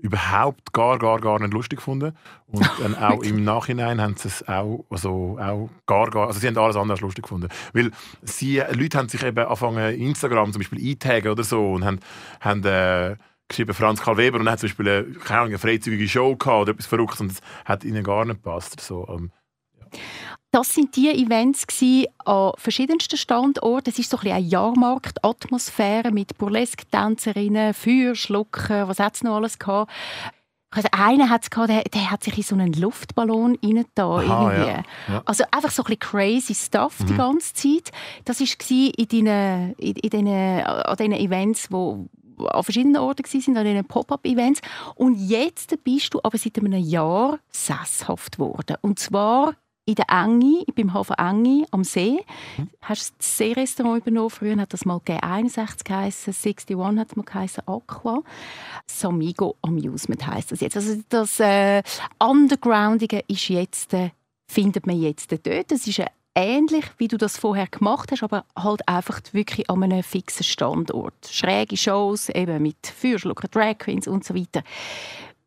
überhaupt 0.00 0.72
gar, 0.72 0.98
gar, 0.98 1.20
gar 1.20 1.38
nicht 1.40 1.52
lustig 1.52 1.78
gefunden. 1.78 2.16
Und 2.46 2.68
dann 2.80 2.96
auch 2.96 3.22
im 3.22 3.44
Nachhinein 3.44 4.00
haben 4.00 4.16
sie 4.16 4.28
es 4.28 4.46
auch, 4.48 4.84
also 4.90 5.38
auch 5.40 5.70
gar, 5.86 6.10
gar, 6.10 6.28
also 6.28 6.40
sie 6.40 6.48
haben 6.48 6.58
alles 6.58 6.76
anders 6.76 7.00
lustig 7.00 7.24
gefunden. 7.24 7.48
Weil 7.72 7.90
sie, 8.22 8.62
Leute 8.72 8.98
haben 8.98 9.08
sich 9.08 9.22
eben 9.22 9.38
angefangen, 9.38 9.94
Instagram 10.00 10.52
zum 10.52 10.60
Beispiel 10.60 10.90
eintaggen 10.90 11.32
oder 11.32 11.44
so 11.44 11.72
und 11.72 11.84
haben, 11.84 12.00
haben 12.40 12.64
äh, 12.64 13.16
geschrieben 13.48 13.74
Franz 13.74 14.00
Karl 14.00 14.16
Weber 14.16 14.38
und 14.38 14.46
dann 14.46 14.52
hat 14.52 14.60
zum 14.60 14.68
Beispiel 14.68 14.88
eine, 14.88 15.04
keine 15.04 15.40
Ahnung, 15.40 15.50
eine 15.50 15.58
freizügige 15.58 16.08
Show 16.08 16.36
gehabt 16.36 16.62
oder 16.62 16.72
etwas 16.72 16.86
Verrücktes 16.86 17.20
und 17.20 17.32
das 17.32 17.40
hat 17.64 17.84
ihnen 17.84 18.02
gar 18.02 18.24
nicht 18.24 18.42
gepasst. 18.42 18.80
So, 18.80 19.06
ähm, 19.08 19.32
ja. 19.78 19.86
Das 20.52 20.74
sind 20.74 20.96
die 20.96 21.10
Events 21.10 21.64
an 22.24 22.52
verschiedensten 22.56 23.16
Standorten. 23.16 23.90
Es 23.90 23.98
ist 24.00 24.10
so 24.10 24.18
ein 24.18 24.32
eine 24.32 24.44
Jahrmarktatmosphäre 24.44 26.10
mit 26.10 26.36
Burlesque-Tänzerinnen, 26.38 27.72
Feuerschlucker, 27.72 28.88
was 28.88 28.98
hat 28.98 29.14
es 29.14 29.22
noch 29.22 29.36
alles 29.36 29.60
gehabt. 29.60 29.92
Also 30.72 30.88
einer 30.92 31.28
hat 31.28 31.42
es 31.44 31.50
gehabt, 31.50 31.70
der, 31.70 31.82
der, 31.82 32.10
hat 32.10 32.22
sich 32.22 32.36
in 32.36 32.42
so 32.44 32.54
einen 32.54 32.72
Luftballon 32.72 33.58
rein 33.62 33.84
da 33.94 34.20
irgendwie. 34.20 34.68
Ja. 34.68 34.82
Ja. 35.08 35.22
Also 35.24 35.44
einfach 35.50 35.70
so 35.70 35.82
ein 35.82 35.86
bisschen 35.86 35.98
crazy 35.98 36.54
stuff 36.54 37.00
mhm. 37.00 37.06
die 37.06 37.16
ganze 37.16 37.54
Zeit. 37.54 37.92
Das 38.24 38.40
war 38.40 38.70
in 38.70 39.08
deinen, 39.08 39.74
in, 39.74 39.96
in 39.96 40.10
den, 40.10 40.28
an 40.64 40.96
diesen 40.96 41.12
Events, 41.12 41.72
wo 41.72 42.06
an 42.38 42.62
verschiedenen 42.62 42.96
Orten 42.96 43.24
waren, 43.24 43.56
an 43.56 43.64
diesen 43.64 43.84
Pop-up-Events. 43.84 44.60
Und 44.94 45.16
jetzt 45.16 45.76
bist 45.84 46.14
du 46.14 46.20
aber 46.22 46.38
seit 46.38 46.58
einem 46.58 46.74
Jahr 46.74 47.38
sesshaft 47.50 48.36
geworden. 48.36 48.76
Und 48.80 48.98
zwar 49.00 49.54
in 49.86 49.94
der 49.94 50.06
Engi, 50.08 50.64
beim 50.74 50.92
Hafen 50.92 51.16
Engi 51.18 51.66
am 51.70 51.84
See. 51.84 52.24
Mhm. 52.56 52.70
Hast 52.82 53.14
das 53.18 53.38
Seerestaurant 53.38 54.02
übernommen. 54.02 54.30
Früher 54.30 54.56
hat 54.56 54.72
das 54.72 54.84
mal 54.84 54.98
gegeben, 54.98 55.22
61 55.22 55.84
geheißen, 55.84 56.32
61 56.32 56.76
hat 56.98 57.08
es 57.08 57.16
mal 57.16 57.24
geheißen, 57.24 57.62
Aqua. 57.66 58.22
Samigo 58.86 59.56
Amusement 59.62 60.26
heisst 60.26 60.52
das 60.52 60.60
jetzt. 60.60 60.76
Also 60.76 61.00
das 61.08 61.40
äh, 61.40 61.82
Undergroundige 62.18 63.24
ist 63.26 63.48
jetzt, 63.48 63.94
äh, 63.94 64.10
findet 64.46 64.86
man 64.86 65.00
jetzt 65.00 65.32
dort. 65.32 65.70
Das 65.70 65.86
ist 65.86 65.98
äh, 65.98 66.06
ähnlich, 66.34 66.84
wie 66.98 67.08
du 67.08 67.16
das 67.16 67.36
vorher 67.36 67.66
gemacht 67.66 68.12
hast, 68.12 68.22
aber 68.22 68.44
halt 68.56 68.86
einfach 68.88 69.20
wirklich 69.32 69.68
an 69.68 69.82
einem 69.82 70.02
fixen 70.02 70.44
Standort. 70.44 71.14
Schräge 71.28 71.76
Shows, 71.76 72.28
eben 72.28 72.62
mit 72.62 72.86
Feuerschlucker, 72.86 73.48
Drag 73.48 73.78
Queens 73.78 74.06
und 74.06 74.24
so 74.24 74.34
weiter. 74.34 74.62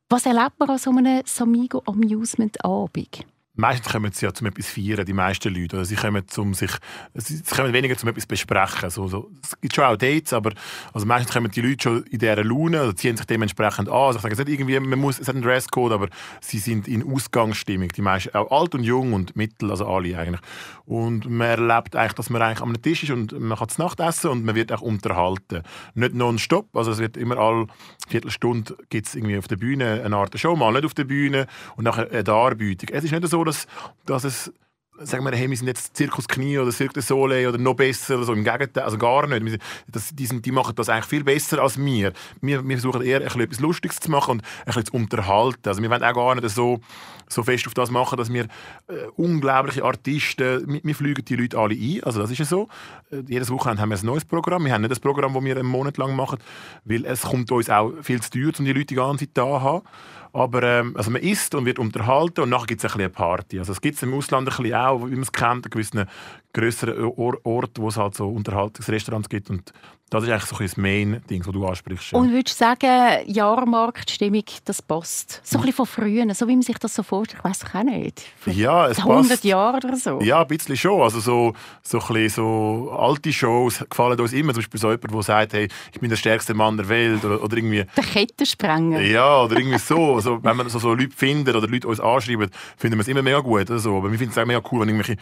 Was 0.10 0.26
erlebt 0.26 0.60
man 0.60 0.70
an 0.70 0.78
so 0.78 0.92
einem 0.92 1.24
Samigo 1.26 1.82
Amusement 1.86 2.64
Abend? 2.64 3.26
Meistens 3.56 3.92
kommen 3.92 4.12
sie 4.12 4.26
ja 4.26 4.34
zum 4.34 4.48
etwas 4.48 4.68
feiern, 4.68 5.06
die 5.06 5.14
meisten 5.14 5.54
Leute. 5.54 5.76
Oder 5.76 5.86
sie 5.86 5.96
kommen 5.96 6.28
zum 6.28 6.56
sich, 6.56 6.72
sie 7.14 7.42
kommen 7.56 7.72
weniger 7.72 7.96
zum 7.96 8.10
etwas 8.10 8.26
besprechen. 8.26 8.90
So, 8.90 9.08
so. 9.08 9.30
Es 9.44 9.60
gibt 9.62 9.76
schon 9.76 9.84
auch 9.84 9.96
Dates, 9.96 10.34
aber 10.34 10.54
also 10.92 11.06
meistens 11.06 11.34
kommen 11.34 11.52
die 11.52 11.62
Leute 11.62 11.84
schon 11.84 12.04
in 12.06 12.18
dieser 12.18 12.44
Laune 12.44 12.82
oder 12.82 12.96
ziehen 12.96 13.16
sich 13.16 13.28
dementsprechend 13.28 13.90
an. 13.90 13.94
Also 13.94 14.18
ich 14.18 14.24
sage, 14.24 14.34
es, 14.34 14.40
irgendwie, 14.40 14.80
man 14.80 14.98
muss, 14.98 15.20
es 15.20 15.28
hat 15.28 15.36
einen 15.36 15.44
Dresscode, 15.44 15.92
aber 15.92 16.08
sie 16.42 16.58
sind 16.58 16.88
in 16.88 17.04
Ausgangsstimmung. 17.04 17.90
Die 17.90 18.02
meisten, 18.02 18.36
auch 18.36 18.50
alt 18.50 18.74
und 18.74 18.84
jung 18.84 19.14
und 19.14 19.36
mittel, 19.36 19.70
also 19.70 19.86
alle 19.86 20.18
eigentlich. 20.18 20.42
Und 20.86 21.30
man 21.30 21.48
erlebt 21.48 21.96
eigentlich, 21.96 22.14
dass 22.14 22.32
man 22.32 22.42
eigentlich 22.42 22.62
am 22.62 22.82
Tisch 22.82 23.04
ist 23.04 23.12
und 23.12 23.40
man 23.40 23.58
kann 23.58 23.68
Nacht 23.78 24.00
essen 24.00 24.32
und 24.32 24.46
man 24.46 24.56
wird 24.56 24.72
auch 24.72 24.82
unterhalten. 24.82 25.62
Nicht 25.94 26.16
nonstop, 26.16 26.76
also 26.76 26.92
es 26.92 26.98
wird 26.98 27.18
immer 27.18 27.38
alle 27.38 27.68
Viertelstunde 28.08 28.76
gibt 28.90 29.16
irgendwie 29.16 29.38
auf 29.38 29.48
der 29.48 29.56
Bühne 29.56 30.02
eine 30.04 30.16
Art 30.16 30.38
Show, 30.40 30.56
mal 30.56 30.72
nicht 30.74 30.86
auf 30.86 30.94
der 30.94 31.06
Bühne 31.06 31.48
und 31.76 31.86
nachher 31.86 32.10
eine 32.12 32.24
Darbietung. 32.24 32.90
Es 32.92 33.04
ist 33.04 33.12
nicht 33.12 33.28
so, 33.28 33.43
dass, 33.44 33.68
dass 34.06 34.24
es 34.24 34.52
sagen 35.00 35.26
wir, 35.26 35.36
hey, 35.36 35.50
wir 35.50 35.58
sind 35.58 35.68
jetzt 35.68 35.96
Zirkus 35.98 36.28
Knie 36.28 36.60
oder 36.60 36.72
Cirque 36.72 36.94
du 36.94 37.02
Soleil 37.02 37.48
oder 37.48 37.58
noch 37.58 37.76
besser 37.76 38.16
oder 38.16 38.26
so. 38.26 38.34
Im 38.34 38.44
Gegenteil, 38.44 38.84
also 38.84 38.98
gar 38.98 39.28
nicht. 39.28 39.60
Das, 39.88 40.14
die, 40.14 40.26
sind, 40.26 40.46
die 40.46 40.52
machen 40.52 40.76
das 40.76 40.90
eigentlich 40.90 41.06
viel 41.06 41.24
besser 41.24 41.62
als 41.62 41.78
wir. 41.78 42.14
Wir, 42.42 42.68
wir 42.68 42.78
versuchen 42.78 43.02
eher 43.02 43.22
ein 43.22 43.40
etwas 43.40 43.60
Lustiges 43.60 44.00
zu 44.00 44.12
machen 44.12 44.32
und 44.40 44.44
bisschen 44.66 44.86
zu 44.86 44.94
unterhalten. 44.94 45.68
Also 45.68 45.82
wir 45.82 45.90
wollen 45.90 46.04
auch 46.04 46.14
gar 46.14 46.36
nicht 46.36 46.50
so, 46.50 46.80
so 47.28 47.44
fest 47.44 47.66
auf 47.68 47.74
das 47.74 47.90
machen, 47.90 48.18
dass 48.18 48.32
wir 48.32 48.44
äh, 48.44 49.08
unglaubliche 49.16 49.84
Artisten, 49.84 50.72
wir, 50.72 50.82
wir 50.84 50.96
fliegen 50.96 51.26
die 51.26 51.36
Leute 51.36 51.58
alle 51.58 51.76
ein. 51.76 52.04
Also 52.04 52.22
das 52.22 52.32
ist 52.32 52.38
ja 52.38 52.46
so. 52.46 52.68
Äh, 53.12 53.24
jedes 53.28 53.50
Wochenende 53.50 53.82
haben 53.82 53.90
wir 53.90 53.98
ein 53.98 54.06
neues 54.06 54.26
Programm. 54.26 54.66
Wir 54.66 54.74
haben 54.74 54.82
nicht 54.82 54.92
das 54.92 55.00
Programm, 55.00 55.34
das 55.34 55.44
wir 55.44 55.58
einen 55.58 55.68
Monat 55.68 55.98
lang 55.98 56.16
machen, 56.16 56.38
weil 56.86 57.06
es 57.06 57.24
kommt 57.24 57.52
uns 57.52 57.70
auch 57.70 57.94
viel 58.02 58.22
zu 58.22 58.30
teuer, 58.30 58.52
um 58.60 58.66
die 58.66 58.74
Leute 58.74 58.86
die 58.86 58.96
ganze 58.96 59.26
Zeit 59.26 59.38
da 59.38 59.44
zu 59.44 59.62
haben. 59.62 59.88
Aber 60.34 60.64
ähm, 60.64 60.98
also 60.98 61.12
man 61.12 61.22
isst 61.22 61.54
und 61.54 61.66
wird 61.66 61.78
unterhalten 61.78 62.42
und 62.42 62.50
nachher 62.50 62.66
gibt 62.66 62.84
es 62.84 62.92
ein 62.92 63.00
eine 63.00 63.10
Party. 63.10 63.60
Also 63.60 63.72
es 63.72 63.82
gibt 63.82 63.98
es 63.98 64.04
im 64.04 64.14
Ausland 64.16 64.50
ein 64.50 64.58
bisschen 64.58 64.74
auch, 64.74 65.06
wie 65.06 65.12
man 65.12 65.22
es 65.22 65.32
kennt, 65.32 65.66
an 65.66 65.70
gewissen 65.70 66.06
grösseren 66.54 67.12
Orten, 67.44 67.82
wo 67.82 67.90
es 67.90 67.98
halt 67.98 68.16
so 68.16 68.30
Unterhaltungsrestaurants 68.30 69.30
gibt 69.30 69.50
und 69.50 69.74
das 70.14 70.26
ist 70.26 70.30
eigentlich 70.30 70.46
so 70.46 70.58
das 70.58 70.78
Main-Ding, 70.78 71.42
das 71.42 71.52
du 71.52 71.66
ansprichst. 71.66 72.14
Und 72.14 72.32
würdest 72.32 72.62
du 72.62 72.66
sagen, 72.66 73.28
Jahrmarktstimmung, 73.28 74.44
das 74.64 74.80
passt? 74.80 75.42
So 75.44 75.58
ein 75.58 75.62
bisschen 75.62 75.76
von 75.78 75.86
früher, 75.88 76.36
so 76.36 76.48
wie 76.48 76.54
man 76.54 76.62
sich 76.62 76.78
das 76.78 76.94
so 76.94 77.02
vorstellt, 77.02 77.40
ich 77.40 77.50
weiß 77.50 77.66
auch 77.74 77.84
nicht. 77.84 78.22
Ja, 78.46 78.88
es 78.88 79.00
100 79.00 79.28
passt. 79.28 79.44
Jahre 79.44 79.78
oder 79.78 79.96
so? 79.96 80.22
Ja, 80.22 80.42
ein 80.42 80.48
bisschen 80.48 80.78
schon. 80.78 81.02
Also 81.02 81.20
so, 81.20 81.54
so, 81.82 82.00
ein 82.00 82.08
bisschen 82.14 82.30
so 82.30 82.92
alte 82.92 83.34
Shows 83.34 83.84
gefallen 83.90 84.20
uns 84.20 84.34
immer. 84.34 84.54
Zum 84.54 84.62
Beispiel 84.62 84.80
so 84.80 84.92
jemand, 84.92 85.12
der 85.12 85.24
sagt, 85.24 85.54
hey, 85.54 85.68
ich 85.92 86.00
bin 86.00 86.10
der 86.12 86.18
stärkste 86.18 86.54
Mann 86.54 86.78
der 86.78 86.90
Welt. 86.90 87.26
Oder, 87.26 87.42
oder 87.42 87.58
irgendwie... 87.58 87.84
Der 87.98 88.04
Kettensprenger. 88.04 89.02
Ja, 89.02 89.42
oder 89.42 89.58
irgendwie 89.58 89.80
so. 89.80 90.14
also, 90.14 90.44
wenn 90.44 90.56
man 90.56 90.70
so, 90.70 90.78
so 90.78 90.94
Leute 90.94 91.16
findet 91.16 91.56
oder 91.56 91.68
Leute 91.68 91.88
uns 91.88 92.00
anschreiben, 92.00 92.52
finden 92.78 92.98
wir 92.98 93.02
es 93.02 93.08
immer 93.08 93.24
mega 93.24 93.40
gut. 93.40 93.72
Also, 93.72 93.98
aber 93.98 94.12
wir 94.12 94.20
finden 94.20 94.32
es 94.32 94.38
auch 94.38 94.46
mega 94.46 94.62
cool, 94.72 94.82
wenn 94.82 94.90
irgendwelche 94.90 95.20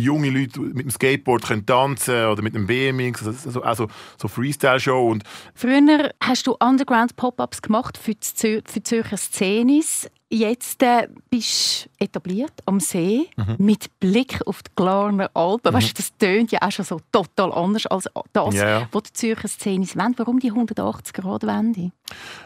junge 0.00 0.30
Leute 0.30 0.60
mit 0.60 0.84
dem 0.84 0.90
Skateboard 0.90 1.44
können 1.44 1.66
tanzen 1.66 2.26
oder 2.26 2.42
mit 2.42 2.54
dem 2.54 2.66
BMX, 2.66 3.26
also, 3.26 3.62
also 3.62 3.88
so 4.16 4.28
Freestyle-Show. 4.28 5.18
Früher 5.54 6.12
hast 6.20 6.46
du 6.46 6.56
Underground-Pop-Ups 6.60 7.62
gemacht 7.62 7.98
für 7.98 8.14
die, 8.14 8.20
Zür 8.20 8.62
für 8.64 8.80
die 8.80 8.82
Zürcher 8.82 9.16
Szenis. 9.16 10.10
Jetzt 10.32 10.80
äh, 10.82 11.08
bist 11.28 11.86
du 11.98 12.04
etabliert 12.04 12.52
am 12.64 12.78
See 12.78 13.28
mhm. 13.36 13.56
mit 13.58 13.98
Blick 13.98 14.40
auf 14.46 14.62
die 14.62 14.70
Glarner 14.76 15.28
Alpen. 15.34 15.72
Mhm. 15.72 15.76
Weißt, 15.76 15.98
das 15.98 16.16
tönt 16.16 16.52
ja 16.52 16.60
auch 16.62 16.70
schon 16.70 16.84
so 16.84 17.00
total 17.10 17.52
anders 17.52 17.86
als 17.86 18.08
das, 18.32 18.54
ja. 18.54 18.88
was 18.92 19.02
die 19.04 19.12
Zürcher 19.12 19.48
Szenis 19.48 19.96
wollen. 19.96 20.14
Warum 20.16 20.38
die 20.38 20.52
180-Grad-Wende? 20.52 21.90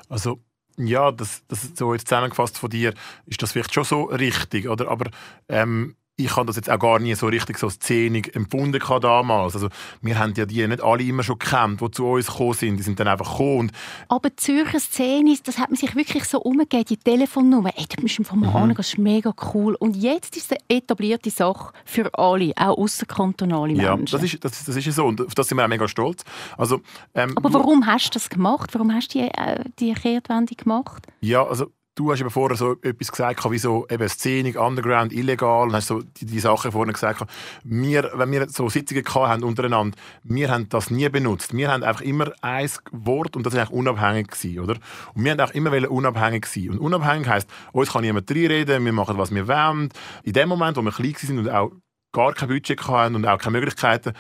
Also 0.09 0.39
ja, 0.77 1.13
das, 1.13 1.43
das 1.49 1.71
so 1.75 1.93
jetzt 1.93 2.09
zusammengefasst 2.09 2.59
von 2.59 2.71
dir 2.71 2.95
ist 3.27 3.43
das 3.43 3.53
vielleicht 3.53 3.75
schon 3.75 3.85
so 3.85 4.05
richtig, 4.05 4.69
oder? 4.69 4.89
Aber 4.89 5.11
ähm, 5.49 5.95
ich 6.17 6.37
habe 6.37 6.47
das 6.47 6.57
jetzt 6.57 6.71
auch 6.71 6.79
gar 6.79 7.01
nie 7.01 7.15
so 7.15 7.27
richtig 7.27 7.59
so 7.59 7.69
szenig 7.69 8.37
empfunden 8.37 8.81
damals. 9.01 9.55
Also, 9.55 9.69
wir 10.01 10.19
haben 10.19 10.33
ja 10.37 10.47
die 10.47 10.67
nicht 10.67 10.83
alle 10.83 11.03
immer 11.03 11.25
schon 11.25 11.39
gekannt, 11.39 11.81
die 11.81 11.91
zu 11.91 12.07
uns 12.07 12.29
gekommen 12.29 12.53
sind. 12.55 12.77
Die 12.77 12.83
sind 12.85 13.01
dann 13.01 13.09
einfach 13.09 13.33
gekommen. 13.33 13.73
Aber 14.09 14.31
die 14.31 14.37
Zürcher 14.37 14.79
Szene, 14.79 15.37
das 15.43 15.59
hat 15.59 15.71
man 15.71 15.77
sich 15.77 15.97
wirklich 15.97 16.25
so 16.25 16.41
umgegeben, 16.41 16.85
die 16.85 16.97
Telefonnummer. 16.97 17.71
Ey, 17.77 17.87
da 17.89 18.01
bist 18.01 18.19
du 18.19 18.23
vom 18.23 18.41
mhm. 18.41 18.75
das 18.77 18.89
ist 18.89 18.99
mega 18.99 19.35
cool. 19.55 19.75
Und 19.75 19.97
jetzt 19.97 20.37
ist 20.37 20.53
es 20.53 20.59
eine 20.59 20.79
etablierte 20.79 21.31
Sache 21.31 21.73
für 21.85 22.17
alle, 22.17 22.53
auch 22.57 22.79
außerkantonale 22.79 23.75
Menschen. 23.75 23.85
Ja, 23.85 23.97
das 23.97 24.23
ist, 24.23 24.45
das, 24.45 24.65
das 24.65 24.77
ist 24.77 24.93
so 24.95 25.07
und 25.07 25.21
auf 25.21 25.35
das 25.35 25.49
sind 25.49 25.59
wir 25.59 25.65
auch 25.65 25.69
mega 25.69 25.89
stolz. 25.89 26.25
Also, 26.57 26.81
ähm, 27.15 27.37
Aber 27.37 27.53
warum 27.53 27.87
hast 27.87 28.11
du 28.11 28.11
das 28.13 28.31
gemacht? 28.31 28.71
Warum 28.73 28.95
hast 28.95 29.15
du 29.15 29.19
die, 29.19 29.29
äh, 29.29 29.65
die 29.81 29.93
Kehrtwende 29.95 30.55
gemacht? 30.55 31.07
Ja, 31.21 31.45
also 31.45 31.73
Du 31.97 32.11
hast 32.11 32.21
eben 32.21 32.31
vorher 32.31 32.57
so 32.57 32.73
etwas 32.83 33.13
gesagt, 33.13 33.49
wie 33.53 33.59
so 33.59 33.87
eben 33.89 34.09
Szenik, 34.09 34.59
Underground, 34.59 35.13
illegal, 35.13 35.69
und 35.69 35.75
hast 35.75 35.87
so 35.87 36.03
die, 36.03 36.27
die 36.27 36.41
Sachen 36.41 36.73
vorhin 36.73 36.93
gesagt. 36.93 37.25
Wir, 37.63 38.11
wenn 38.15 38.33
wir 38.33 38.49
so 38.49 38.69
Sitzungen 38.69 39.05
haben 39.07 39.45
untereinander, 39.45 39.97
wir 40.25 40.51
haben 40.51 40.69
das 40.69 40.91
nie 40.91 41.09
benutzt. 41.09 41.57
Wir 41.57 41.71
haben 41.71 41.85
einfach 41.85 42.01
immer 42.01 42.33
ein 42.43 42.69
Wort 42.91 43.37
und 43.37 43.47
das 43.47 43.55
war 43.55 43.61
eigentlich 43.61 43.79
unabhängig 43.79 44.27
gewesen, 44.27 44.59
oder? 44.59 44.75
Und 45.15 45.25
wir 45.25 45.31
haben 45.31 45.41
auch 45.41 45.53
immer 45.53 45.89
unabhängig 45.89 46.47
sein. 46.47 46.71
Und 46.71 46.79
unabhängig 46.81 47.29
heisst, 47.29 47.49
uns 47.71 47.93
kann 47.93 48.03
niemand 48.03 48.29
reinreden, 48.29 48.85
wir 48.85 48.93
machen, 48.93 49.17
was 49.17 49.33
wir 49.33 49.47
wollen. 49.47 49.91
In 50.25 50.33
dem 50.33 50.49
Moment, 50.49 50.77
wo 50.77 50.83
wir 50.83 50.91
klein 50.91 51.15
sind 51.17 51.39
und 51.39 51.49
auch 51.49 51.71
gar 52.15 52.33
kein 52.33 52.49
Budget 52.49 52.81
hatten 52.89 53.17
und 53.17 53.27
auch 53.27 53.39
keine 53.39 53.59
Möglichkeiten, 53.59 54.15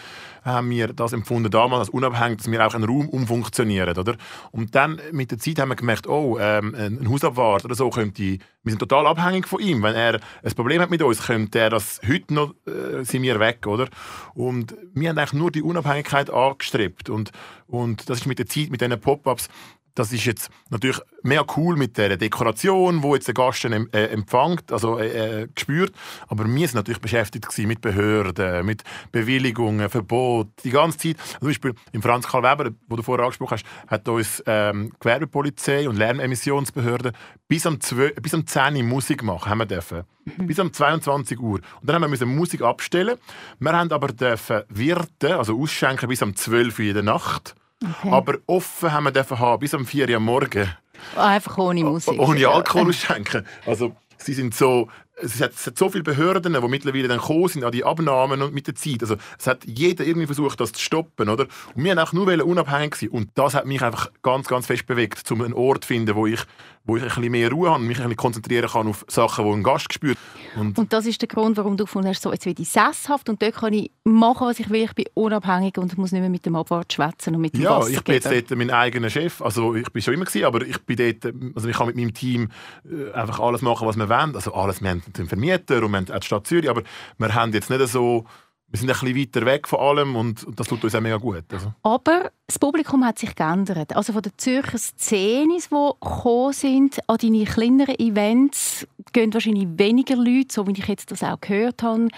haben 0.44 0.68
wir 0.68 0.88
das 0.88 1.14
empfunden 1.14 1.50
damals 1.50 1.80
als 1.80 1.88
unabhängig, 1.88 2.38
dass 2.38 2.50
wir 2.50 2.66
auch 2.66 2.74
einen 2.74 2.84
Raum 2.84 3.08
umfunktionieren, 3.08 3.96
oder? 3.96 4.16
Und 4.50 4.74
dann 4.74 5.00
mit 5.12 5.30
der 5.30 5.38
Zeit 5.38 5.58
haben 5.58 5.70
wir 5.70 5.76
gemerkt, 5.76 6.06
oh, 6.06 6.38
ähm, 6.38 6.74
ein 6.74 7.08
Hausabwart 7.08 7.64
oder 7.64 7.74
so 7.74 7.88
könnte, 7.88 8.22
wir 8.22 8.70
sind 8.70 8.78
total 8.78 9.06
abhängig 9.06 9.48
von 9.48 9.60
ihm. 9.60 9.82
Wenn 9.82 9.94
er 9.94 10.20
ein 10.42 10.54
Problem 10.54 10.82
hat 10.82 10.90
mit 10.90 11.02
uns, 11.02 11.22
könnte 11.22 11.58
er 11.58 11.70
das 11.70 12.00
heute 12.06 12.34
noch, 12.34 12.54
äh, 12.66 13.04
sind 13.04 13.22
wir 13.22 13.40
weg, 13.40 13.66
oder? 13.66 13.88
Und 14.34 14.76
wir 14.92 15.08
haben 15.08 15.18
eigentlich 15.18 15.32
nur 15.32 15.50
die 15.50 15.62
Unabhängigkeit 15.62 16.28
angestrebt 16.28 17.08
und, 17.08 17.30
und 17.66 18.10
das 18.10 18.20
ist 18.20 18.26
mit 18.26 18.38
der 18.38 18.46
Zeit, 18.46 18.70
mit 18.70 18.82
diesen 18.82 19.00
Pop-Ups 19.00 19.48
das 19.94 20.12
ist 20.12 20.24
jetzt 20.24 20.50
natürlich 20.70 21.00
mehr 21.22 21.44
cool 21.56 21.76
mit 21.76 21.96
der 21.96 22.16
Dekoration, 22.16 23.02
wo 23.02 23.14
jetzt 23.14 23.28
der 23.28 23.34
Gast 23.34 23.64
äh, 23.64 24.06
empfängt, 24.06 24.72
also 24.72 24.98
äh, 24.98 25.42
äh, 25.42 25.48
gespürt. 25.54 25.94
Aber 26.28 26.44
wir 26.44 26.68
sind 26.68 26.74
natürlich 26.74 27.00
beschäftigt 27.00 27.46
mit 27.58 27.80
Behörden, 27.80 28.66
mit 28.66 28.82
Bewilligungen, 29.12 29.88
Verbot, 29.88 30.48
die 30.64 30.70
ganze 30.70 30.98
Zeit. 30.98 31.16
Also 31.18 31.38
zum 31.38 31.48
Beispiel 31.48 31.74
im 31.92 32.02
Franz 32.02 32.26
Karl 32.26 32.42
Weber, 32.42 32.70
wo 32.88 32.96
du 32.96 33.02
vorher 33.02 33.24
angesprochen 33.24 33.58
hast, 33.58 33.66
hat 33.86 34.08
uns 34.08 34.42
ähm, 34.46 34.92
Gewerbepolizei 34.98 35.88
und 35.88 35.96
Lärmemissionsbehörde 35.96 37.12
bis 37.46 37.66
am, 37.66 37.80
12, 37.80 38.16
bis 38.16 38.34
am 38.34 38.46
10 38.46 38.76
Uhr 38.76 38.82
Musik 38.82 39.22
machen 39.22 39.48
haben 39.48 39.58
wir 39.58 39.66
dürfen. 39.66 40.02
Mhm. 40.24 40.46
Bis 40.46 40.58
um 40.58 40.72
22 40.72 41.38
Uhr. 41.38 41.60
Und 41.80 41.88
dann 41.88 42.02
haben 42.02 42.18
wir 42.18 42.26
Musik 42.26 42.62
abstellen. 42.62 43.16
Wir 43.60 43.72
haben 43.72 43.92
aber 43.92 44.08
dürfen 44.08 44.62
Wirte, 44.68 45.36
also 45.36 45.60
ausschenken 45.60 46.08
bis 46.08 46.22
um 46.22 46.34
12 46.34 46.78
Uhr 46.78 46.84
in 46.86 46.94
der 46.94 47.02
Nacht. 47.02 47.54
Okay. 47.84 48.10
Aber 48.10 48.38
offen 48.46 48.92
haben 48.92 49.04
wir 49.04 49.12
dürfen 49.12 49.38
haben 49.38 49.60
bis 49.60 49.74
um 49.74 49.86
4 49.86 50.08
Uhr 50.08 50.16
am 50.16 50.24
Morgen. 50.24 50.68
Einfach 51.16 51.58
ohne 51.58 51.84
Musik. 51.84 52.18
Ohne 52.18 52.48
Alkohol 52.48 52.88
ausschenken. 52.88 53.46
Also, 53.66 53.94
sie 54.16 54.32
sind 54.32 54.54
so 54.54 54.88
es 55.16 55.40
hat, 55.40 55.52
es 55.52 55.66
hat, 55.66 55.78
so 55.78 55.88
viele 55.88 56.02
Behörden, 56.02 56.54
die 56.54 56.68
mittlerweile 56.68 57.08
dann 57.08 57.18
gekommen 57.18 57.48
sind 57.48 57.64
an 57.64 57.72
die 57.72 57.84
Abnahmen 57.84 58.42
und 58.42 58.52
mit 58.52 58.66
der 58.66 58.74
Zeit. 58.74 59.02
Also 59.02 59.16
es 59.38 59.46
hat 59.46 59.64
jeder 59.64 60.04
irgendwie 60.04 60.26
versucht, 60.26 60.60
das 60.60 60.72
zu 60.72 60.82
stoppen, 60.82 61.28
oder? 61.28 61.46
Und 61.74 61.84
wir 61.84 61.96
wollten 61.96 61.98
auch 62.00 62.12
nur 62.12 62.44
unabhängig 62.44 62.96
sein. 62.96 63.10
Und 63.10 63.30
das 63.34 63.54
hat 63.54 63.66
mich 63.66 63.82
einfach 63.82 64.10
ganz, 64.22 64.48
ganz 64.48 64.66
fest 64.66 64.86
bewegt, 64.86 65.30
um 65.30 65.42
einen 65.42 65.54
Ort 65.54 65.84
zu 65.84 65.88
finden, 65.88 66.14
wo 66.14 66.26
ich, 66.26 66.40
wo 66.86 66.96
ich 66.96 67.02
ein 67.02 67.08
bisschen 67.08 67.32
mehr 67.32 67.50
Ruhe 67.50 67.70
habe 67.70 67.80
und 67.80 67.86
mich 67.86 67.96
ein 67.98 68.04
bisschen 68.04 68.16
konzentrieren 68.16 68.68
kann 68.68 68.86
auf 68.86 69.04
Sachen, 69.08 69.44
die 69.44 69.50
ein 69.52 69.62
Gast 69.62 69.92
spürt. 69.92 70.18
Und, 70.56 70.78
und 70.78 70.92
das 70.92 71.06
ist 71.06 71.20
der 71.20 71.28
Grund, 71.28 71.56
warum 71.56 71.76
du 71.76 71.84
gefunden 71.84 72.08
hast, 72.08 72.22
so 72.22 72.30
jetzt 72.30 72.44
werde 72.46 72.62
ich 72.62 72.68
sesshaft 72.68 73.28
und 73.28 73.40
dort 73.42 73.54
kann 73.54 73.72
ich 73.72 73.90
machen, 74.04 74.46
was 74.46 74.60
ich 74.60 74.68
will. 74.68 74.84
Ich 74.84 74.92
bin 74.92 75.06
unabhängig 75.14 75.78
und 75.78 75.96
muss 75.96 76.12
nicht 76.12 76.20
mehr 76.20 76.30
mit 76.30 76.44
dem 76.44 76.54
Abwart 76.56 76.92
schwätzen 76.92 77.34
und 77.34 77.40
mit 77.40 77.54
dem 77.54 77.62
Ja, 77.62 77.78
Wasser 77.78 77.90
ich 77.90 78.04
bin 78.04 78.14
jetzt 78.14 78.30
dort 78.30 78.50
mein 78.58 78.70
eigener 78.70 79.08
Chef. 79.08 79.40
Also 79.40 79.74
ich 79.74 79.90
bin 79.92 80.02
schon 80.02 80.14
immer 80.14 80.26
gewesen, 80.26 80.44
aber 80.44 80.62
ich 80.62 80.78
bin 80.82 80.96
dort, 80.96 81.34
also 81.56 81.68
ich 81.68 81.76
kann 81.76 81.86
mit 81.86 81.96
meinem 81.96 82.12
Team 82.12 82.50
äh, 82.84 83.12
einfach 83.12 83.40
alles 83.40 83.62
machen, 83.62 83.88
was 83.88 83.96
wir 83.96 84.08
wollen. 84.08 84.34
Also 84.34 84.52
alles, 84.54 84.82
wir 84.82 84.90
haben 84.90 85.02
den 85.16 85.26
Vermieter 85.26 85.82
und 85.82 85.90
wir 85.90 85.96
haben 85.96 86.10
auch 86.10 86.20
die 86.20 86.26
Stadt 86.26 86.46
Zürich, 86.46 86.68
aber 86.68 86.82
wir 87.18 87.34
haben 87.34 87.52
jetzt 87.52 87.70
nicht 87.70 87.88
so 87.88 88.26
wir 88.74 88.78
sind 88.80 88.90
ein 88.90 88.98
bisschen 88.98 89.16
weiter 89.16 89.46
weg 89.46 89.68
von 89.68 89.78
allem 89.78 90.16
und 90.16 90.44
das 90.56 90.66
tut 90.66 90.82
uns 90.82 90.96
auch 90.96 91.00
mega 91.00 91.16
gut. 91.16 91.44
Also. 91.52 91.72
Aber 91.84 92.32
das 92.48 92.58
Publikum 92.58 93.04
hat 93.04 93.20
sich 93.20 93.32
geändert. 93.36 93.94
Also 93.94 94.12
von 94.12 94.20
den 94.20 94.32
Zürcher 94.36 94.78
Szenen, 94.78 95.58
die 95.58 95.68
gekommen 95.68 96.52
sind, 96.52 96.98
an 97.08 97.18
deine 97.22 97.44
kleineren 97.44 97.96
Events 98.00 98.84
gehen 99.12 99.32
wahrscheinlich 99.32 99.68
weniger 99.76 100.16
Leute, 100.16 100.48
so 100.50 100.66
wie 100.66 100.72
ich 100.72 100.88
jetzt 100.88 101.12
das 101.12 101.22
auch 101.22 101.40
gehört 101.40 101.84
habe 101.84 102.08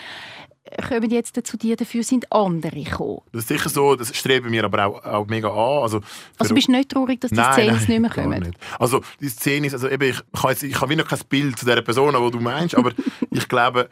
kommen 0.89 1.11
jetzt 1.11 1.39
zu 1.47 1.57
dir, 1.57 1.77
dafür 1.77 2.03
sind 2.03 2.33
andere 2.33 2.83
gekommen. 2.83 3.21
Das 3.31 3.43
ist 3.43 3.49
sicher 3.49 3.69
so, 3.69 3.95
das 3.95 4.17
streben 4.17 4.51
wir 4.51 4.65
aber 4.65 4.87
auch, 4.87 5.05
auch 5.05 5.27
mega 5.27 5.49
an. 5.49 5.83
Also, 5.83 6.01
also 6.39 6.55
bist 6.55 6.67
du 6.67 6.73
nicht 6.73 6.91
traurig, 6.91 7.21
dass 7.21 7.31
die 7.31 7.37
Szenen 7.37 7.77
nicht 7.77 8.01
mehr 8.01 8.11
kommen? 8.11 8.43
Nicht. 8.43 8.59
Also 8.79 9.01
die 9.21 9.29
Szene 9.29 9.69
ist, 9.69 9.75
also 9.75 9.89
eben, 9.89 10.11
ich, 10.11 10.21
habe 10.43 10.53
jetzt, 10.53 10.65
ich 10.65 10.81
habe 10.81 10.91
wieder 10.91 11.05
kein 11.05 11.21
Bild 11.29 11.57
zu 11.57 11.67
der 11.67 11.83
Person, 11.83 12.17
die 12.21 12.31
du 12.33 12.41
meinst, 12.41 12.75
aber 12.75 12.91
ich 13.31 13.49
glaube, 13.49 13.89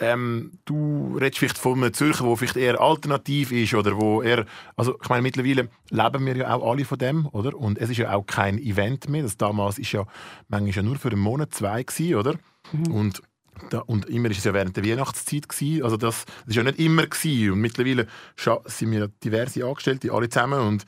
ähm, 0.00 0.52
du 0.64 1.16
redest 1.20 1.38
vielleicht 1.38 1.58
von 1.58 1.82
einem 1.82 1.92
Zürcher, 1.92 2.24
der 2.24 2.36
vielleicht 2.36 2.56
eher 2.56 2.80
alternativ 2.80 3.52
ist 3.52 3.74
oder 3.74 3.96
wo 3.96 4.22
eher, 4.22 4.46
also 4.76 4.98
ich 5.00 5.08
meine, 5.08 5.22
mittlerweile 5.22 5.68
leben 5.90 6.26
wir 6.26 6.36
ja 6.36 6.54
auch 6.54 6.70
alle 6.70 6.84
von 6.84 6.98
dem, 6.98 7.26
oder? 7.26 7.54
Und 7.54 7.78
es 7.78 7.90
ist 7.90 7.98
ja 7.98 8.12
auch 8.14 8.26
kein 8.26 8.58
Event 8.58 9.08
mehr. 9.08 9.22
Das 9.22 9.36
damals 9.36 9.78
ist 9.78 9.92
ja 9.92 10.06
manchmal 10.48 10.70
ja 10.70 10.82
nur 10.82 10.96
für 10.96 11.10
einen 11.10 11.20
Monat, 11.20 11.54
zwei 11.54 11.82
gewesen, 11.82 12.14
oder? 12.14 12.34
Mhm. 12.72 12.92
Und 12.92 13.22
da, 13.68 13.80
und 13.80 14.06
immer 14.06 14.30
ist 14.30 14.38
es 14.38 14.44
ja 14.44 14.54
während 14.54 14.76
der 14.76 14.84
Weihnachtszeit 14.84 15.48
gewesen. 15.48 15.84
Also 15.84 15.98
das, 15.98 16.24
das 16.24 16.48
ist 16.48 16.56
ja 16.56 16.62
nicht 16.62 16.78
immer 16.78 17.06
gewesen. 17.06 17.52
Und 17.52 17.60
mittlerweile 17.60 18.06
sind 18.36 18.90
wir 18.90 19.08
diverse 19.22 19.66
Angestellte, 19.66 20.12
alle 20.12 20.30
zusammen 20.30 20.60
und 20.60 20.86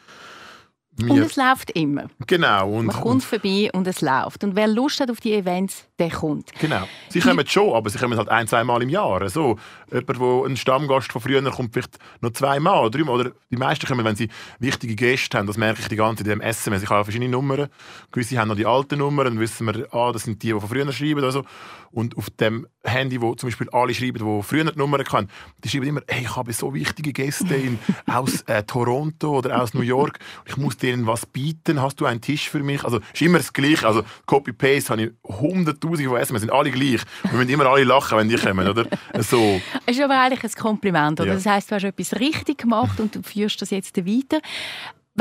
und 1.00 1.18
es 1.18 1.36
läuft 1.36 1.70
immer. 1.70 2.06
Genau. 2.26 2.70
Und, 2.70 2.86
Man 2.86 2.96
kommt 2.96 3.06
und, 3.06 3.24
vorbei 3.24 3.70
und 3.72 3.86
es 3.86 4.02
läuft. 4.02 4.44
Und 4.44 4.56
wer 4.56 4.68
Lust 4.68 5.00
hat 5.00 5.10
auf 5.10 5.20
die 5.20 5.32
Events, 5.32 5.88
der 5.98 6.10
kommt. 6.10 6.52
Genau. 6.60 6.86
Sie 7.08 7.20
kommen 7.20 7.46
schon, 7.46 7.74
aber 7.74 7.88
sie 7.88 7.98
kommen 7.98 8.18
halt 8.18 8.28
ein, 8.28 8.46
zwei 8.46 8.62
Mal 8.62 8.82
im 8.82 8.90
Jahr. 8.90 9.26
So, 9.30 9.58
jemand, 9.90 10.20
der 10.20 10.44
ein 10.44 10.56
Stammgast 10.56 11.10
von 11.10 11.22
früher 11.22 11.42
kommt 11.50 11.72
vielleicht 11.72 11.98
noch 12.20 12.32
zweimal 12.32 12.90
dreimal. 12.90 13.20
Oder 13.20 13.32
die 13.50 13.56
meisten 13.56 13.86
kommen, 13.86 14.04
wenn 14.04 14.16
sie 14.16 14.28
wichtige 14.58 14.94
Gäste 14.94 15.38
haben. 15.38 15.46
Das 15.46 15.56
merke 15.56 15.80
ich 15.80 15.88
die 15.88 15.96
ganze 15.96 16.24
Zeit 16.24 16.32
in 16.32 16.40
dem 16.40 16.46
SMS. 16.46 16.82
Ich 16.82 16.90
habe 16.90 17.04
verschiedene 17.04 17.30
Nummern. 17.30 17.68
Gewisse 18.10 18.38
haben 18.38 18.48
noch 18.48 18.56
die 18.56 18.66
alten 18.66 18.98
Nummern. 18.98 19.26
Dann 19.26 19.40
wissen 19.40 19.66
wir, 19.66 19.92
ah, 19.94 20.12
das 20.12 20.24
sind 20.24 20.42
die, 20.42 20.52
die 20.52 20.60
von 20.60 20.68
früher 20.68 20.92
schreiben. 20.92 21.20
Oder 21.20 21.32
so. 21.32 21.44
Und 21.90 22.16
auf 22.16 22.30
dem 22.30 22.66
Handy, 22.84 23.20
wo 23.20 23.34
zum 23.34 23.48
Beispiel 23.48 23.68
alle 23.70 23.94
schreiben, 23.94 24.18
die 24.18 24.42
früher 24.42 24.64
die 24.64 24.78
Nummern 24.78 25.04
kennen, 25.04 25.28
die 25.62 25.68
schreiben 25.68 25.86
immer, 25.86 26.00
hey, 26.08 26.22
ich 26.22 26.36
habe 26.36 26.52
so 26.52 26.72
wichtige 26.74 27.12
Gäste 27.12 27.54
in, 27.54 27.78
aus 28.06 28.42
äh, 28.42 28.62
Toronto 28.62 29.38
oder 29.38 29.60
aus 29.62 29.74
New 29.74 29.82
York. 29.82 30.18
Ich 30.46 30.56
muss 30.56 30.76
denen 30.82 31.06
was 31.06 31.26
bieten. 31.26 31.80
Hast 31.80 32.00
du 32.00 32.06
einen 32.06 32.20
Tisch 32.20 32.50
für 32.50 32.62
mich? 32.62 32.84
Also, 32.84 33.00
ist 33.12 33.22
immer 33.22 33.38
das 33.38 33.52
Gleiche. 33.52 33.86
Also, 33.86 34.02
Copy-Paste 34.26 34.90
habe 34.90 35.02
ich 35.02 35.10
hunderttausende 35.24 36.08
von 36.08 36.18
SMS. 36.18 36.42
sind 36.42 36.52
alle 36.52 36.70
gleich. 36.70 37.00
Wir 37.22 37.32
müssen 37.32 37.50
immer 37.50 37.66
alle 37.66 37.84
lachen, 37.84 38.18
wenn 38.18 38.28
die 38.28 38.36
kommen, 38.36 38.68
oder? 38.68 38.86
So. 39.20 39.60
Es 39.86 39.96
ist 39.96 40.02
aber 40.02 40.20
eigentlich 40.20 40.42
ein 40.44 40.60
Kompliment, 40.60 41.20
oder? 41.20 41.30
Ja. 41.30 41.34
Das 41.34 41.46
heisst, 41.46 41.70
du 41.70 41.74
hast 41.74 41.84
etwas 41.84 42.18
richtig 42.20 42.58
gemacht 42.58 43.00
und 43.00 43.14
du 43.14 43.22
führst 43.22 43.60
das 43.62 43.70
jetzt 43.70 43.96
weiter 43.96 44.40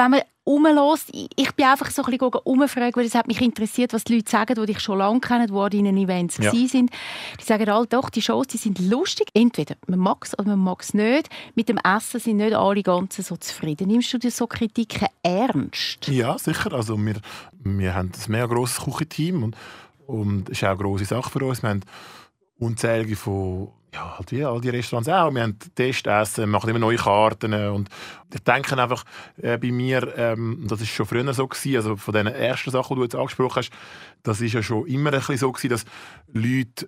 wenn 0.01 0.11
man 0.11 0.21
rumlässt, 0.45 1.09
ich 1.13 1.51
bin 1.53 1.65
einfach 1.65 1.91
so 1.91 2.03
ein 2.03 2.11
bisschen 2.11 2.33
umfragen, 2.43 2.95
weil 2.95 3.05
es 3.05 3.15
hat 3.15 3.27
mich 3.27 3.41
interessiert, 3.41 3.93
was 3.93 4.03
die 4.03 4.15
Leute 4.15 4.29
sagen, 4.29 4.55
die 4.55 4.65
dich 4.65 4.79
schon 4.79 4.97
lange 4.97 5.19
kennen, 5.19 5.47
die 5.47 5.53
an 5.53 5.69
deinen 5.69 5.97
Events 5.97 6.37
ja. 6.37 6.51
sind. 6.51 6.91
Die 7.39 7.43
sagen 7.43 7.69
alle, 7.69 7.85
doch, 7.85 8.09
die 8.09 8.21
Shows 8.21 8.47
die 8.47 8.57
sind 8.57 8.79
lustig. 8.79 9.29
Entweder 9.33 9.75
man 9.87 9.99
mag 9.99 10.25
es 10.25 10.37
oder 10.37 10.49
man 10.49 10.59
mag 10.59 10.81
es 10.81 10.93
nicht. 10.93 11.29
Mit 11.55 11.69
dem 11.69 11.77
Essen 11.77 12.19
sind 12.19 12.37
nicht 12.37 12.53
alle 12.53 12.81
ganz 12.81 13.17
so 13.17 13.37
zufrieden. 13.37 13.87
Nimmst 13.87 14.11
du 14.13 14.17
dir 14.17 14.31
so 14.31 14.47
Kritiken 14.47 15.07
ernst? 15.21 16.07
Ja, 16.07 16.37
sicher. 16.37 16.73
Also 16.73 16.97
wir, 16.97 17.15
wir 17.63 17.93
haben 17.93 18.11
ein 18.11 18.31
mega 18.31 18.47
grosses 18.47 18.83
Küchenteam 18.83 19.43
und, 19.43 19.55
und 20.07 20.45
das 20.45 20.57
ist 20.57 20.63
auch 20.63 20.69
eine 20.69 20.77
grosse 20.77 21.05
Sache 21.05 21.29
für 21.29 21.45
uns. 21.45 21.61
Wir 21.61 21.69
haben 21.69 21.81
unzählige 22.61 23.15
von 23.15 23.69
ja, 23.93 24.17
halt 24.17 24.31
wie 24.31 24.45
all 24.45 24.61
die 24.61 24.69
Restaurants 24.69 25.09
auch. 25.09 25.33
Wir 25.33 25.43
haben 25.43 25.57
Testessen, 25.75 26.49
machen 26.49 26.69
immer 26.69 26.79
neue 26.79 26.95
Karten. 26.95 27.53
Und 27.53 27.89
ich 28.33 28.39
denke 28.41 28.81
einfach 28.81 29.03
äh, 29.41 29.57
bei 29.57 29.71
mir, 29.71 30.13
ähm, 30.15 30.65
das 30.67 30.79
ist 30.79 30.91
schon 30.91 31.05
früher 31.05 31.33
so 31.33 31.45
gewesen, 31.45 31.75
also 31.75 31.97
von 31.97 32.13
den 32.13 32.27
ersten 32.27 32.71
Sachen, 32.71 32.95
die 32.95 32.99
du 32.99 33.03
jetzt 33.03 33.15
angesprochen 33.15 33.57
hast, 33.57 33.71
das 34.23 34.39
ist 34.39 34.53
ja 34.53 34.63
schon 34.63 34.87
immer 34.87 35.11
ein 35.11 35.19
bisschen 35.19 35.37
so 35.37 35.51
gewesen, 35.51 35.69
dass 35.69 35.85
Leute 36.31 36.87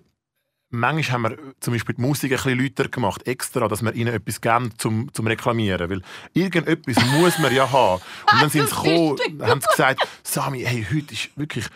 Manchmal 0.70 1.12
haben 1.12 1.22
wir 1.22 1.54
zum 1.60 1.72
Beispiel 1.72 1.94
die 1.94 2.00
Musik 2.00 2.32
ein 2.32 2.36
bisschen 2.36 2.58
lauter 2.58 2.88
gemacht, 2.88 3.28
extra, 3.28 3.68
dass 3.68 3.82
wir 3.82 3.94
ihnen 3.94 4.12
etwas 4.12 4.40
geben 4.40 4.72
zum, 4.76 5.08
zum 5.12 5.26
Reklamieren. 5.28 5.88
Weil 5.88 6.02
irgendetwas 6.32 6.96
muss 7.12 7.38
man 7.38 7.54
ja 7.54 7.70
haben. 7.70 8.02
Und 8.32 8.42
dann 8.42 8.50
sind 8.50 8.68
sie 8.68 8.74
gekommen, 8.74 9.40
haben 9.40 9.60
sie 9.60 9.68
gesagt, 9.68 10.08
Sami, 10.24 10.64
hey, 10.64 10.84
heute 10.90 11.14
ist 11.14 11.30
wirklich 11.36 11.66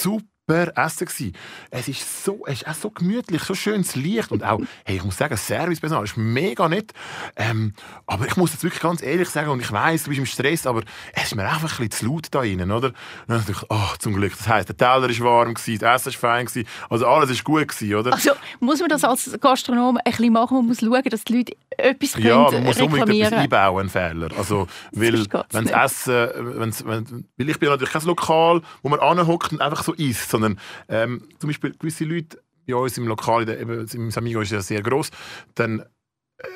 super 0.00 0.24
super 0.50 0.72
Essen 0.76 1.06
gewesen. 1.06 1.32
Es 1.70 1.88
ist 1.88 2.24
so, 2.24 2.40
es 2.46 2.62
ist 2.62 2.68
auch 2.68 2.74
so 2.74 2.90
gemütlich, 2.90 3.42
so 3.42 3.54
schönes 3.54 3.94
Licht 3.94 4.32
und 4.32 4.42
auch, 4.44 4.60
hey, 4.84 4.96
ich 4.96 5.04
muss 5.04 5.16
sagen, 5.16 5.36
Servicepersonal 5.36 6.04
ist 6.04 6.16
mega 6.16 6.68
nett. 6.68 6.92
Ähm, 7.36 7.74
aber 8.06 8.26
ich 8.26 8.36
muss 8.36 8.52
jetzt 8.52 8.62
wirklich 8.62 8.82
ganz 8.82 9.02
ehrlich 9.02 9.28
sagen, 9.28 9.50
und 9.50 9.60
ich 9.60 9.70
weiß, 9.70 10.04
du 10.04 10.10
bist 10.10 10.18
im 10.18 10.26
Stress, 10.26 10.66
aber 10.66 10.82
es 11.12 11.24
ist 11.24 11.36
mir 11.36 11.44
einfach 11.44 11.78
ein 11.78 11.88
bisschen 11.88 11.90
zu 11.90 12.06
laut 12.06 12.26
da 12.30 12.40
drinnen, 12.40 12.70
oder? 12.70 12.92
Und 13.28 13.48
ich, 13.48 13.62
oh, 13.68 13.94
zum 13.98 14.14
Glück. 14.14 14.36
Das 14.36 14.48
heisst, 14.48 14.68
der 14.68 14.76
Teller 14.76 15.08
ist 15.08 15.20
warm 15.20 15.54
gewesen, 15.54 15.78
das 15.78 16.00
Essen 16.02 16.08
ist 16.10 16.16
fein 16.16 16.46
gewesen, 16.46 16.66
also 16.88 17.06
alles 17.06 17.30
ist 17.30 17.44
gut 17.44 17.68
gewesen, 17.68 17.94
oder? 17.94 18.12
Also 18.12 18.30
muss 18.58 18.80
man 18.80 18.88
das 18.88 19.04
als 19.04 19.30
Gastronom 19.40 19.98
ein 19.98 20.10
bisschen 20.10 20.32
machen? 20.32 20.56
Man 20.56 20.66
muss 20.66 20.80
schauen, 20.80 21.02
dass 21.10 21.24
die 21.24 21.36
Leute 21.36 21.56
etwas 21.82 22.14
Ja, 22.18 22.50
man 22.50 22.64
muss 22.64 22.80
unbedingt 22.80 23.26
etwas 23.26 23.32
einbauen, 23.32 23.80
einen 23.80 23.88
Fehler. 23.90 24.28
Also, 24.36 24.66
weil, 24.92 25.26
wenn 25.50 25.68
Essen, 25.68 26.28
wenn's, 26.58 26.84
wenn, 26.84 27.28
weil 27.36 27.48
ich 27.48 27.58
bin 27.58 27.68
natürlich 27.68 27.92
kein 27.92 28.02
Lokal, 28.02 28.62
wo 28.82 28.88
man 28.88 29.00
anhockt 29.00 29.52
und 29.52 29.60
einfach 29.60 29.82
so 29.82 29.92
isst, 29.94 30.30
sondern 30.30 30.58
ähm, 30.88 31.28
zum 31.38 31.48
Beispiel 31.48 31.74
gewisse 31.78 32.04
Leute 32.04 32.38
bei 32.66 32.74
uns 32.74 32.96
im 32.98 33.06
Lokal, 33.06 33.48
eben, 33.48 33.86
im 33.86 34.10
Samigo 34.10 34.40
ist 34.40 34.52
ja 34.52 34.60
sehr 34.60 34.82
groß, 34.82 35.10
dann 35.54 35.84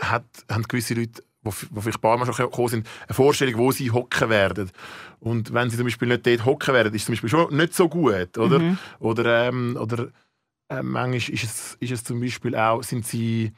hat, 0.00 0.24
haben 0.48 0.62
gewisse 0.64 0.94
Leute 0.94 1.22
wo, 1.44 1.52
wo 1.70 1.80
vielleicht 1.80 1.98
ein 1.98 2.00
paar 2.00 2.16
Mal 2.16 2.32
schon 2.32 2.50
gekommen 2.50 2.68
sind, 2.68 2.88
eine 3.06 3.14
Vorstellung, 3.14 3.58
wo 3.58 3.70
sie 3.70 3.90
hocken 3.90 4.30
werden. 4.30 4.70
Und 5.20 5.52
wenn 5.52 5.70
sie 5.70 5.76
zum 5.76 5.84
Beispiel 5.84 6.08
nicht 6.08 6.26
dort 6.26 6.44
hocken 6.44 6.74
werden, 6.74 6.92
ist 6.94 7.02
es 7.02 7.06
zum 7.06 7.12
Beispiel 7.12 7.30
schon 7.30 7.54
nicht 7.54 7.74
so 7.74 7.88
gut, 7.88 8.36
oder? 8.38 8.58
Mhm. 8.58 8.78
Oder, 8.98 9.48
ähm, 9.48 9.76
oder 9.78 10.08
äh, 10.68 10.82
manchmal 10.82 11.16
ist 11.16 11.44
es, 11.44 11.76
ist 11.80 11.92
es 11.92 12.04
zum 12.04 12.20
Beispiel 12.20 12.56
auch, 12.56 12.82
sind 12.82 13.06
sie 13.06 13.52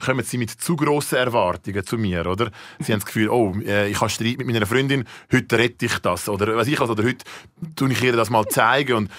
kommen 0.00 0.24
sie 0.24 0.38
mit 0.38 0.50
zu 0.50 0.76
grossen 0.76 1.16
Erwartungen 1.16 1.84
zu 1.84 1.98
mir, 1.98 2.26
oder? 2.26 2.50
Sie 2.78 2.92
haben 2.92 3.00
das 3.00 3.06
Gefühl, 3.06 3.28
oh, 3.28 3.54
äh, 3.64 3.90
ich 3.90 4.00
habe 4.00 4.10
Streit 4.10 4.38
mit 4.38 4.46
meiner 4.46 4.66
Freundin, 4.66 5.04
heute 5.32 5.58
rette 5.58 5.86
ich 5.86 5.98
das, 5.98 6.28
oder 6.28 6.56
was 6.56 6.68
ich 6.68 6.80
also, 6.80 6.92
oder 6.92 7.04
heute 7.04 7.24
tue 7.76 7.92
ich 7.92 8.02
ihr 8.02 8.16
das 8.16 8.30
mal 8.30 8.46
zeigen 8.48 8.94
und 8.94 9.10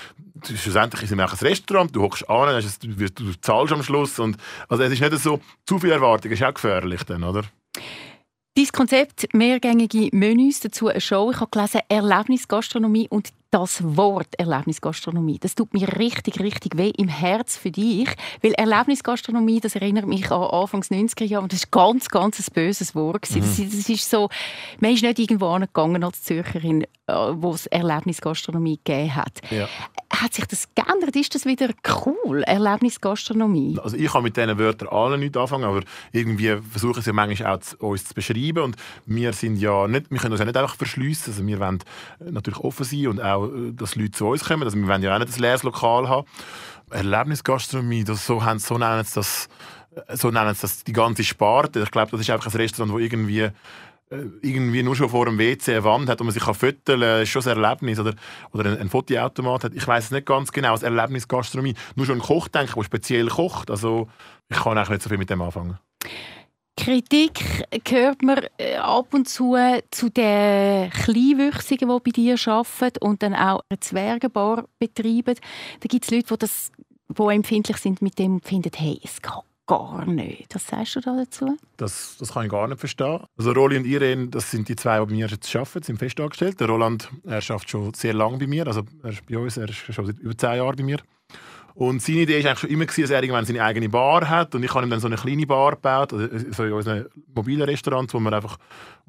schlussendlich 0.46 1.04
ist 1.04 1.12
es 1.12 1.20
auch 1.20 1.32
ein 1.32 1.48
Restaurant, 1.48 1.96
du 1.96 2.02
hockst 2.02 2.30
an, 2.30 2.64
du, 2.82 3.34
zahlst 3.42 3.74
am 3.74 3.84
Schluss 3.84 4.20
und 4.20 4.38
also 4.68 4.84
es 4.84 4.92
ist 4.92 5.02
nicht 5.02 5.18
so, 5.20 5.40
zu 5.66 5.80
viel 5.80 5.92
Erwartungen 5.92 6.34
ist 6.34 6.44
auch 6.44 6.54
gefährlich 6.54 7.04
dann, 7.04 7.24
oder? 7.24 7.44
Dein 8.56 8.68
Konzept 8.68 9.34
mehrgängige 9.34 10.10
Menüs, 10.12 10.60
dazu 10.60 10.90
eine 10.90 11.00
Show. 11.00 11.32
Ich 11.32 11.40
habe 11.40 11.52
gelesen, 11.52 11.82
Erlebnisgastronomie 11.88 13.08
und 13.10 13.30
das 13.52 13.84
Wort 13.84 14.40
Erlebnisgastronomie, 14.40 15.38
das 15.38 15.56
tut 15.56 15.74
mir 15.74 15.98
richtig, 15.98 16.40
richtig 16.40 16.78
weh 16.78 16.92
im 16.98 17.10
Herz 17.10 17.58
für 17.58 17.70
dich, 17.70 18.08
weil 18.42 18.54
Erlebnisgastronomie, 18.54 19.60
das 19.60 19.76
erinnert 19.76 20.08
mich 20.08 20.32
an 20.32 20.42
Anfangs 20.42 20.90
90er 20.90 21.26
Jahre 21.26 21.44
und 21.44 21.52
das 21.52 21.60
ist 21.60 21.72
ganz, 21.72 22.08
ganz 22.08 22.40
ein 22.40 22.54
böses 22.54 22.96
Wort. 22.96 23.30
Mhm. 23.30 23.42
Das, 23.42 23.58
das, 23.58 23.90
ist 23.90 24.10
so, 24.10 24.30
man 24.80 24.94
ist 24.94 25.04
nicht 25.04 25.20
irgendwo 25.20 25.48
angegangen 25.48 26.04
als 26.04 26.24
Zürcherin, 26.24 26.84
äh, 27.08 27.14
wo 27.34 27.52
es 27.52 27.68
Erlebnisgastronomie 27.68 28.80
gegeben 28.84 29.16
hat. 29.16 29.42
Ja. 29.50 29.68
Hat 30.14 30.34
sich 30.34 30.46
das 30.46 30.68
geändert? 30.74 31.16
Ist 31.16 31.36
das 31.36 31.46
wieder 31.46 31.70
cool, 32.06 32.44
Erlebnisgastronomie? 32.44 33.78
Also 33.84 33.98
ich 33.98 34.12
kann 34.12 34.24
mit 34.24 34.38
diesen 34.38 34.58
Wörtern 34.58 34.88
alle 34.90 35.18
nicht 35.18 35.36
anfangen, 35.36 35.66
aber 35.66 35.82
irgendwie 36.14 36.58
versuchen 36.58 37.02
sie 37.02 37.12
manchmal 37.12 37.56
auch 37.56 37.60
zu, 37.60 37.78
uns 37.78 38.06
zu 38.06 38.14
beschreiben 38.14 38.64
und 38.64 38.76
wir 39.06 39.34
sind 39.34 39.58
ja 39.58 39.88
nicht, 39.88 40.10
wir 40.10 40.20
können 40.20 40.34
uns 40.34 40.40
ja 40.40 40.46
nicht 40.46 40.58
einfach 40.58 40.76
verschliessen, 40.76 41.32
also 41.32 41.46
wir 41.46 41.60
wollen 41.60 41.80
natürlich 42.20 42.60
offen 42.60 42.86
sein 42.86 43.08
und 43.08 43.22
auch 43.22 43.41
auch, 43.42 43.54
äh, 43.54 43.72
dass 43.74 43.96
Leute 43.96 44.12
zu 44.12 44.28
uns 44.28 44.46
kommen. 44.46 44.64
Also 44.64 44.78
wir 44.78 44.88
wollen 44.88 45.04
ja 45.04 45.16
auch 45.16 45.20
nicht 45.20 45.36
ein 45.36 45.42
leeres 45.42 45.64
Lokal 45.64 46.08
haben. 46.10 46.28
Erlebnisgastronomie, 46.90 48.04
das, 48.04 48.26
so, 48.26 48.44
haben, 48.44 48.60
so 48.60 48.78
nennen 48.78 49.04
sie 49.04 49.16
das, 49.16 49.48
äh, 50.08 50.16
so 50.16 50.32
nennen 50.32 50.54
sie 50.54 50.62
das 50.62 50.84
die 50.84 50.94
ganze 50.94 51.24
Sparte. 51.24 51.82
Ich 51.82 51.92
glaube, 51.92 52.12
das 52.12 52.22
ist 52.22 52.30
einfach 52.30 52.54
ein 52.54 52.58
Restaurant, 52.58 52.94
wo 52.94 53.00
irgendwie 53.00 53.42
äh, 54.12 54.26
irgendwie 54.42 54.84
nur 54.84 54.96
schon 54.96 55.10
vor 55.10 55.26
dem 55.26 55.40
WC 55.40 55.72
eine 55.72 55.84
Wand 55.84 56.10
hat 56.10 56.20
und 56.20 56.28
man 56.28 56.34
sich 56.34 56.44
fotografieren 56.44 56.84
kann, 56.86 57.22
ist 57.22 57.30
schon 57.30 57.44
ein 57.44 57.62
Erlebnis. 57.62 58.00
Oder, 58.00 58.14
oder 58.52 58.72
ein, 58.72 58.78
ein 58.78 58.90
Fotoautomat 58.90 59.64
hat. 59.64 59.74
Ich 59.74 59.88
weiß 59.88 60.06
es 60.06 60.12
nicht 60.12 60.26
ganz 60.26 60.52
genau, 60.52 60.72
das 60.74 60.84
Erlebnisgastronomie. 60.84 61.76
Nur 61.96 62.06
schon 62.06 62.18
ein 62.18 62.22
Koch 62.22 62.48
denken, 62.50 62.74
der 62.76 62.84
speziell 62.84 63.28
kocht. 63.28 63.72
Also 63.72 64.10
ich 64.50 64.58
kann 64.58 64.78
eigentlich 64.78 64.90
nicht 64.90 65.02
so 65.04 65.10
viel 65.10 65.18
mit 65.18 65.30
dem 65.30 65.42
anfangen. 65.42 65.80
Kritik 66.84 67.64
hört 67.88 68.24
man 68.24 68.40
äh, 68.58 68.76
ab 68.78 69.14
und 69.14 69.30
zu 69.30 69.56
zu 69.92 70.10
den 70.10 70.90
Kleinwüchsigen, 70.90 71.88
die 71.88 72.00
bei 72.00 72.12
dir 72.12 72.36
arbeiten 72.48 72.98
und 73.02 73.22
dann 73.22 73.36
auch 73.36 73.62
eine 73.70 73.80
Zwergenbar 73.80 74.66
betreiben. 74.80 75.36
Da 75.80 75.88
gibt 75.88 76.06
es 76.06 76.10
Leute, 76.10 76.26
die, 76.34 76.40
das, 76.40 76.72
die 77.08 77.22
empfindlich 77.22 77.78
sind 77.78 78.02
mit 78.02 78.18
dem 78.18 78.34
und 78.34 78.48
finden, 78.48 78.72
hey, 78.76 79.00
es 79.04 79.22
geht 79.22 79.32
gar 79.68 80.06
nicht. 80.08 80.56
Was 80.56 80.66
sagst 80.66 80.96
du 80.96 81.02
da 81.02 81.16
dazu? 81.18 81.56
Das, 81.78 82.18
das 82.18 82.34
kann 82.34 82.46
ich 82.46 82.52
gar 82.52 82.68
nicht 82.68 82.80
verstehen. 82.80 83.26
Also 83.38 83.52
Roli 83.52 83.78
und 83.78 83.86
Irene, 83.86 84.30
das 84.30 84.50
sind 84.50 84.68
die 84.68 84.76
zwei, 84.76 85.00
die 85.02 85.06
bei 85.06 85.12
mir 85.12 85.28
jetzt 85.28 85.56
arbeiten, 85.56 85.84
sind 85.84 86.00
festangestellt. 86.00 86.60
Der 86.60 86.68
Roland, 86.68 87.12
er 87.26 87.38
arbeitet 87.38 87.70
schon 87.70 87.94
sehr 87.94 88.16
lange 88.16 88.40
bei 88.40 88.48
mir, 88.48 88.66
also 88.66 88.82
er 89.04 89.12
ist 89.12 89.24
bei 89.28 89.38
uns, 89.38 89.56
er 89.56 89.70
ist 89.70 89.78
schon 89.78 90.08
seit 90.08 90.18
über 90.18 90.36
zehn 90.36 90.56
Jahren 90.56 90.76
bei 90.78 90.84
mir. 90.84 90.98
Und 91.74 92.02
seine 92.02 92.20
Idee 92.20 92.44
war 92.44 92.52
eigentlich 92.52 92.60
schon 92.60 92.70
immer, 92.70 92.86
dass 92.86 92.98
er 92.98 93.22
irgendwann 93.22 93.46
seine 93.46 93.64
eigene 93.64 93.90
Bar 93.90 94.30
hat. 94.30 94.56
Und 94.56 94.64
ich 94.64 94.74
habe 94.74 94.86
ihm 94.86 94.90
dann 94.90 95.00
so 95.00 95.08
eine 95.08 95.18
kleine 95.18 95.46
Bar 95.46 95.72
gebaut, 95.72 96.14
also 96.14 96.28
so 96.52 96.64
in 96.64 96.74
unserem 96.74 97.06
mobilen 97.34 97.64
Restaurant, 97.64 98.14
wo 98.14 98.20
wir 98.20 98.34
einfach 98.34 98.58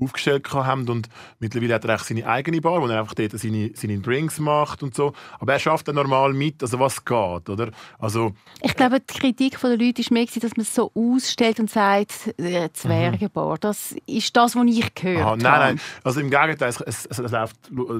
aufgestellt 0.00 0.52
haben. 0.52 0.88
Und 0.88 1.08
mittlerweile 1.38 1.74
hat 1.74 1.84
er 1.84 1.90
eigentlich 1.90 2.08
seine 2.08 2.26
eigene 2.26 2.60
Bar, 2.60 2.80
wo 2.82 2.86
er 2.86 3.00
einfach 3.00 3.14
dort 3.14 3.32
seine, 3.38 3.70
seine 3.74 3.98
Drinks 4.00 4.38
macht 4.38 4.82
und 4.82 4.94
so. 4.94 5.12
Aber 5.38 5.52
er 5.52 5.58
schafft 5.58 5.88
dann 5.88 5.96
normal 5.96 6.32
mit, 6.32 6.62
also 6.62 6.78
was 6.78 7.04
geht, 7.04 7.48
oder? 7.48 7.70
Also, 7.98 8.32
ich 8.60 8.74
glaube, 8.74 9.00
die 9.00 9.18
Kritik 9.18 9.60
der 9.60 9.76
Leute 9.76 10.00
ist 10.00 10.10
mehr, 10.10 10.26
dass 10.26 10.56
man 10.56 10.62
es 10.62 10.74
so 10.74 10.90
ausstellt 10.94 11.60
und 11.60 11.70
sagt, 11.70 12.34
äh, 12.38 12.68
Zwergenbar. 12.72 13.54
Mhm. 13.54 13.60
Das 13.60 13.94
ist 14.06 14.36
das, 14.36 14.56
was 14.56 14.66
ich 14.66 14.94
gehört 14.94 15.24
habe. 15.24 15.42
Nein, 15.42 15.60
nein. 15.60 15.80
Also 16.04 16.20
im 16.20 16.30
Gegenteil, 16.30 16.68
es, 16.68 16.80
es, 16.80 17.06
es, 17.06 17.30
läuft 17.30 17.56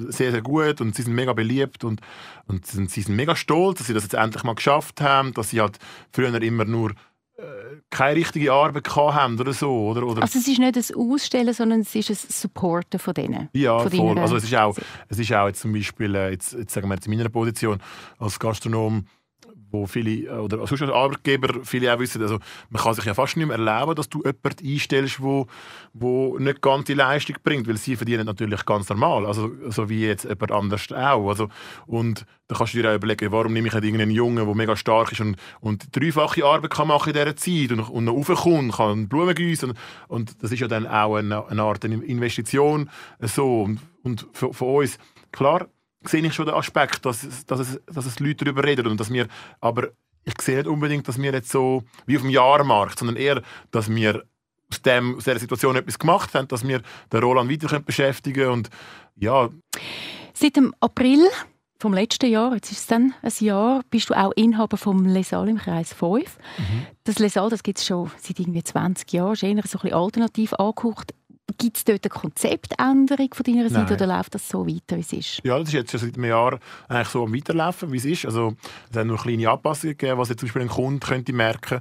sehr, 0.08 0.30
sehr 0.30 0.42
gut 0.42 0.80
und 0.80 0.94
sie 0.94 1.02
sind 1.02 1.14
mega 1.14 1.32
beliebt 1.32 1.84
und, 1.84 2.00
und 2.46 2.66
sie 2.66 3.02
sind 3.02 3.14
mega 3.14 3.36
stolz, 3.36 3.78
dass 3.78 3.86
sie 3.86 3.94
das 3.94 4.04
jetzt 4.04 4.14
endlich 4.14 4.42
mal 4.44 4.51
geschafft 4.54 5.00
haben, 5.00 5.32
dass 5.34 5.50
sie 5.50 5.60
halt 5.60 5.78
früher 6.12 6.34
immer 6.42 6.64
nur 6.64 6.92
keine 7.90 8.16
richtige 8.16 8.52
Arbeit 8.52 8.88
haben 8.94 9.38
oder 9.38 9.52
so. 9.52 9.70
Oder, 9.88 10.04
oder 10.04 10.22
also 10.22 10.38
es 10.38 10.46
ist 10.46 10.58
nicht 10.58 10.92
ein 10.92 10.96
Ausstellen, 10.96 11.52
sondern 11.52 11.80
es 11.80 11.94
ist 11.94 12.10
ein 12.10 12.16
Supporten 12.16 12.98
von 12.98 13.14
denen. 13.14 13.48
Ja, 13.52 13.78
von 13.80 13.90
voll. 13.90 14.18
Also 14.18 14.36
es 14.36 14.44
ist 14.44 14.54
auch, 14.54 14.76
es 15.08 15.18
ist 15.18 15.32
auch 15.32 15.46
jetzt 15.46 15.60
zum 15.60 15.72
Beispiel, 15.72 16.14
äh, 16.14 16.30
jetzt, 16.30 16.52
jetzt 16.52 16.72
sagen 16.72 16.88
wir 16.88 16.94
jetzt 16.94 17.06
in 17.06 17.16
meiner 17.16 17.28
Position 17.28 17.78
als 18.18 18.38
Gastronom, 18.38 19.06
wo 19.72 19.86
viele, 19.86 20.28
äh, 20.28 20.38
oder 20.38 20.66
sonst 20.66 20.82
als 20.82 20.90
Arbeitgeber 20.90 21.64
viele 21.64 21.92
auch 21.94 21.98
wissen, 21.98 22.22
also 22.22 22.38
man 22.70 22.82
kann 22.82 22.94
sich 22.94 23.04
ja 23.04 23.14
fast 23.14 23.36
nicht 23.36 23.46
mehr 23.46 23.56
erlauben, 23.56 23.94
dass 23.94 24.08
du 24.08 24.18
jemanden 24.18 24.66
einstellst, 24.66 25.22
wo, 25.22 25.46
wo 25.92 26.38
nicht 26.38 26.60
ganz 26.60 26.84
die 26.84 26.94
Leistung 26.94 27.36
bringt, 27.42 27.66
weil 27.66 27.76
sie 27.76 27.96
verdienen 27.96 28.26
natürlich 28.26 28.64
ganz 28.64 28.88
normal, 28.88 29.26
also 29.26 29.50
so 29.68 29.88
wie 29.88 30.06
jetzt 30.06 30.24
jemand 30.24 30.52
anders 30.52 30.92
auch. 30.92 31.28
Also, 31.28 31.48
und 31.86 32.26
da 32.48 32.56
kannst 32.56 32.74
du 32.74 32.82
dir 32.82 32.90
auch 32.90 32.94
überlegen, 32.96 33.32
warum 33.32 33.52
nehme 33.52 33.68
ich 33.68 33.74
nicht 33.74 33.84
irgendeinen 33.84 34.10
Jungen, 34.10 34.44
der 34.44 34.54
mega 34.54 34.76
stark 34.76 35.12
ist 35.12 35.20
und, 35.20 35.36
und 35.60 35.96
dreifache 35.96 36.44
Arbeit 36.44 36.70
kann 36.70 36.88
machen 36.88 37.08
in 37.08 37.14
dieser 37.14 37.36
Zeit 37.36 37.72
und, 37.72 37.88
und 37.88 38.04
noch 38.04 38.28
raufkommt, 38.28 38.74
kann 38.74 39.08
Blumen 39.08 39.34
gießen 39.34 39.70
und, 39.70 39.78
und 40.08 40.42
das 40.42 40.52
ist 40.52 40.60
ja 40.60 40.68
dann 40.68 40.86
auch 40.86 41.16
eine, 41.16 41.46
eine 41.46 41.62
Art 41.62 41.84
Investition 41.84 42.90
so 43.20 43.62
und, 43.62 43.80
und 44.02 44.26
für, 44.32 44.52
für 44.52 44.64
uns, 44.64 44.98
klar, 45.30 45.66
sehe 46.04 46.24
ich 46.24 46.34
schon 46.34 46.46
den 46.46 46.54
Aspekt, 46.54 47.04
dass, 47.06 47.46
dass, 47.46 47.60
es, 47.60 47.80
dass 47.86 48.06
es 48.06 48.20
Leute 48.20 48.44
darüber 48.44 48.64
reden 48.64 48.86
und 48.86 48.98
dass 48.98 49.12
wir, 49.12 49.28
aber 49.60 49.88
ich 50.24 50.40
sehe 50.40 50.56
nicht 50.58 50.66
unbedingt, 50.66 51.08
dass 51.08 51.20
wir 51.20 51.32
jetzt 51.32 51.50
so 51.50 51.84
wie 52.06 52.16
auf 52.16 52.22
dem 52.22 52.30
Jahrmarkt, 52.30 52.98
sondern 52.98 53.16
eher, 53.16 53.42
dass 53.70 53.88
wir 53.88 54.24
aus, 54.70 54.82
dem, 54.82 55.16
aus 55.16 55.24
dieser 55.24 55.38
Situation 55.38 55.76
etwas 55.76 55.98
gemacht 55.98 56.34
haben, 56.34 56.48
dass 56.48 56.66
wir 56.66 56.82
den 57.12 57.22
Roland 57.22 57.50
weiter 57.50 57.80
beschäftigen 57.80 58.34
können 58.34 58.52
und 58.52 58.70
ja. 59.16 59.48
Seit 60.32 60.56
dem 60.56 60.74
April 60.80 61.28
vom 61.78 61.92
letzten 61.92 62.30
Jahr, 62.30 62.54
jetzt 62.54 62.70
ist 62.70 62.78
es 62.78 62.86
dann 62.86 63.12
ein 63.22 63.32
Jahr, 63.40 63.82
bist 63.90 64.08
du 64.08 64.14
auch 64.14 64.32
Inhaber 64.36 64.76
vom 64.76 65.04
Lesal 65.04 65.48
im 65.48 65.58
Kreis 65.58 65.92
5. 65.92 66.38
Mhm. 66.56 66.86
Das 67.04 67.18
Lesal, 67.18 67.50
das 67.50 67.64
gibt 67.64 67.78
es 67.78 67.86
schon 67.86 68.10
seit 68.18 68.38
irgendwie 68.38 68.62
20 68.62 69.12
Jahren, 69.12 69.32
ist 69.32 69.42
eher 69.42 69.50
so 69.50 69.56
ein 69.56 69.62
bisschen 69.62 69.92
alternativ 69.92 70.54
angeguckt. 70.54 71.12
Gibt 71.58 71.76
es 71.76 71.84
dort 71.84 72.04
eine 72.04 72.10
Konzeptänderung 72.10 73.28
von 73.32 73.44
deiner 73.44 73.68
Seite 73.68 73.94
oder 73.94 74.06
läuft 74.06 74.34
das 74.34 74.48
so 74.48 74.66
weiter, 74.66 74.96
wie 74.96 75.00
es 75.00 75.12
ist? 75.12 75.40
Ja, 75.44 75.58
das 75.58 75.68
ist 75.68 75.74
jetzt 75.74 75.90
schon 75.90 76.00
seit 76.00 76.16
einem 76.16 76.24
Jahr 76.26 76.58
eigentlich 76.88 77.08
so 77.08 77.24
am 77.24 77.34
Weiterlaufen, 77.34 77.92
wie 77.92 77.98
es 77.98 78.04
ist. 78.04 78.26
Also, 78.26 78.54
es 78.90 78.96
hat 78.96 79.06
noch 79.06 79.22
kleine 79.22 79.50
Anpassungen 79.50 79.96
gegeben, 79.96 80.18
was 80.18 80.28
jetzt 80.28 80.40
zum 80.40 80.48
Beispiel 80.48 80.62
ein 80.62 80.68
Kunde 80.68 81.06
könnte 81.06 81.32
merken 81.32 81.80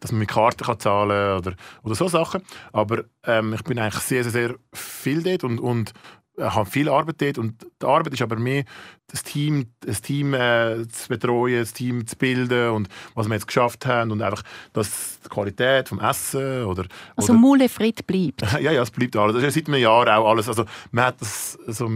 dass 0.00 0.12
man 0.12 0.20
mit 0.20 0.28
Karten 0.28 0.64
kann 0.64 0.80
zahlen 0.80 1.10
kann 1.10 1.38
oder, 1.38 1.56
oder 1.82 1.94
so 1.94 2.08
Sachen. 2.08 2.42
Aber 2.72 3.04
ähm, 3.24 3.52
ich 3.52 3.62
bin 3.62 3.78
eigentlich 3.78 4.02
sehr, 4.02 4.24
sehr, 4.24 4.32
sehr 4.32 4.54
viel 4.72 5.22
dort 5.22 5.44
und, 5.44 5.60
und 5.60 5.92
habe 6.40 6.68
viel 6.68 6.88
Arbeit 6.88 7.20
dort 7.20 7.38
und 7.38 7.66
die 7.80 7.86
Arbeit 7.86 8.14
ist 8.14 8.22
aber 8.22 8.36
mehr, 8.36 8.64
das 9.08 9.22
Team, 9.22 9.66
das 9.80 10.00
Team 10.02 10.34
äh, 10.34 10.86
zu 10.88 11.08
betreuen, 11.08 11.60
das 11.60 11.72
Team 11.72 12.06
zu 12.06 12.16
bilden 12.16 12.70
und 12.70 12.88
was 13.14 13.26
wir 13.26 13.34
jetzt 13.34 13.46
geschafft 13.46 13.86
haben 13.86 14.10
und 14.12 14.22
einfach 14.22 14.42
dass 14.72 15.18
die 15.24 15.28
Qualität 15.28 15.88
vom 15.88 16.00
Essen 16.00 16.64
oder... 16.64 16.84
Also 17.16 17.32
oder, 17.32 17.40
Mule 17.40 17.68
Fried 17.68 18.06
bleibt. 18.06 18.42
ja, 18.60 18.72
ja, 18.72 18.82
es 18.82 18.90
bleibt 18.90 19.16
alles. 19.16 19.34
Das 19.34 19.42
ist 19.42 19.54
ja 19.56 19.60
seit 19.60 19.68
einem 19.68 19.82
Jahr 19.82 20.18
auch 20.18 20.30
alles. 20.30 20.48
Also 20.48 20.64
man 20.92 21.06
hat 21.06 21.20
das 21.20 21.58
so 21.66 21.90